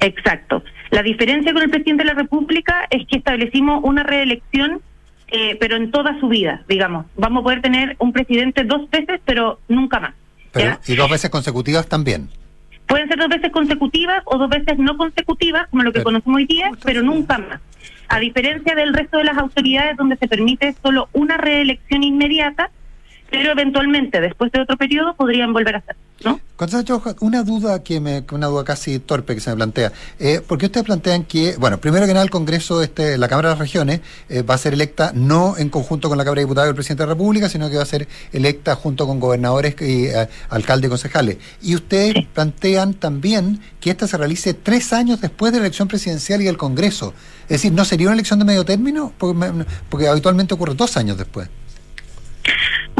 [0.00, 0.62] Exacto.
[0.90, 4.80] La diferencia con el presidente de la República es que establecimos una reelección,
[5.28, 7.06] eh, pero en toda su vida, digamos.
[7.16, 10.14] Vamos a poder tener un presidente dos veces, pero nunca más.
[10.52, 12.28] Pero, y dos veces consecutivas también.
[12.86, 16.46] Pueden ser dos veces consecutivas o dos veces no consecutivas, como lo que conocemos hoy
[16.46, 17.60] día, pero nunca más.
[18.08, 22.70] A diferencia del resto de las autoridades donde se permite solo una reelección inmediata,
[23.30, 25.96] pero eventualmente, después de otro periodo, podrían volver a hacer.
[26.24, 26.40] ¿no?
[27.20, 29.92] Una duda que me, una duda casi torpe que se me plantea.
[30.18, 33.54] Eh, porque ustedes plantean que, bueno, primero que nada el Congreso, este, la Cámara de
[33.54, 36.68] las Regiones, eh, va a ser electa no en conjunto con la Cámara de Diputados
[36.68, 39.76] y el Presidente de la República, sino que va a ser electa junto con gobernadores
[39.80, 41.36] y eh, alcaldes y concejales.
[41.62, 46.40] Y ustedes plantean también que esta se realice tres años después de la elección presidencial
[46.40, 47.14] y del Congreso.
[47.42, 49.12] Es decir, ¿no sería una elección de medio término?
[49.16, 51.48] Porque, porque habitualmente ocurre dos años después.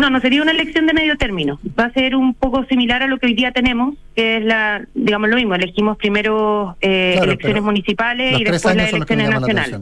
[0.01, 1.59] No, no sería una elección de medio término.
[1.78, 4.84] Va a ser un poco similar a lo que hoy día tenemos, que es la,
[4.94, 5.55] digamos lo mismo.
[5.55, 9.80] Elegimos primero eh, Claro, elecciones municipales y después las elecciones la nacionales.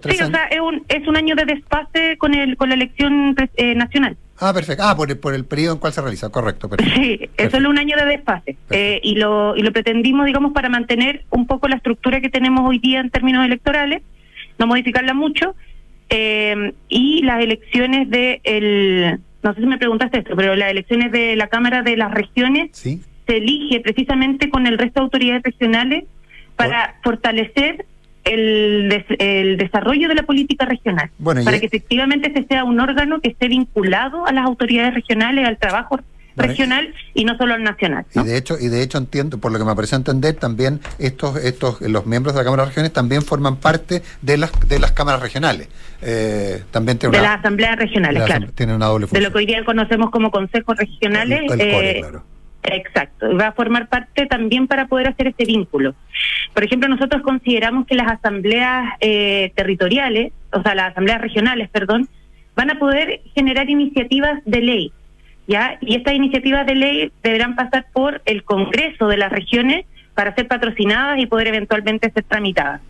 [0.00, 0.36] tres Sí, o años.
[0.38, 4.16] sea, es un, es un año de desfase con el con la elección eh, nacional.
[4.38, 4.82] Ah, perfecto.
[4.86, 6.68] Ah, por el, por el periodo en cual se realiza, correcto.
[6.68, 6.94] Perfecto.
[6.98, 8.56] Sí, es solo un año de desfase.
[8.70, 12.66] Eh, y, lo, y lo pretendimos, digamos, para mantener un poco la estructura que tenemos
[12.66, 14.02] hoy día en términos electorales,
[14.58, 15.54] no modificarla mucho.
[16.10, 21.12] Eh, y las elecciones de el, no sé si me preguntaste esto, pero las elecciones
[21.12, 23.00] de la Cámara de las Regiones Sí.
[23.26, 26.04] se elige precisamente con el resto de autoridades regionales
[26.56, 27.86] para fortalecer
[28.24, 32.78] el, des- el desarrollo de la política regional, Bueno, para que efectivamente se sea un
[32.78, 35.98] órgano que esté vinculado a las autoridades regionales, al trabajo
[36.36, 38.04] regional y no solo al nacional.
[38.14, 41.36] Y de hecho, y de hecho entiendo, por lo que me pareció entender, también estos,
[41.36, 44.92] estos, los miembros de la Cámara de Regiones también forman parte de las de las
[44.92, 45.68] cámaras regionales.
[46.02, 48.46] Eh, también tienen De una, las asambleas regionales, de claro.
[48.54, 51.40] tienen una doble De lo que hoy día conocemos como consejos regionales.
[51.50, 52.24] El- el core, eh, claro.
[52.62, 55.94] Exacto, va a formar parte también para poder hacer ese vínculo.
[56.52, 62.08] Por ejemplo, nosotros consideramos que las asambleas eh, territoriales, o sea, las asambleas regionales, perdón,
[62.54, 64.92] van a poder generar iniciativas de ley,
[65.50, 65.76] ¿ya?
[65.80, 69.84] Y estas iniciativas de ley deberán pasar por el Congreso de las regiones
[70.14, 72.80] para ser patrocinadas y poder eventualmente ser tramitadas.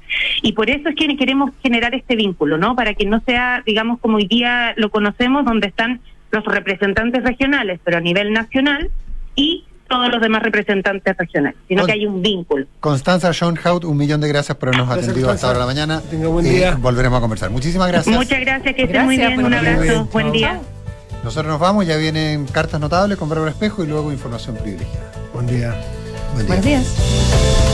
[0.42, 2.74] Y por eso es que queremos generar este vínculo, ¿no?
[2.74, 6.00] Para que no sea, digamos, como hoy día lo conocemos, donde están
[6.32, 8.90] los representantes regionales, pero a nivel nacional,
[9.36, 12.66] y todos los demás representantes regionales, sino Con- que hay un vínculo.
[12.78, 16.00] Constanza Schoenhout, un millón de gracias por habernos Gracias, atendido hasta ahora de la mañana.
[16.10, 16.76] Tenga buen Y día.
[16.80, 17.50] volveremos a conversar.
[17.50, 18.16] Muchísimas gracias.
[18.16, 20.32] Muchas gracias, que estén muy bien, un abrazo, bien, buen chao.
[20.32, 20.60] día.
[21.22, 25.12] Nosotros nos vamos, ya vienen cartas notables con Bárbara Espejo y luego información privilegiada.
[25.34, 25.74] Buen día.
[26.34, 26.56] Buen día.
[26.56, 27.70] Buenos días.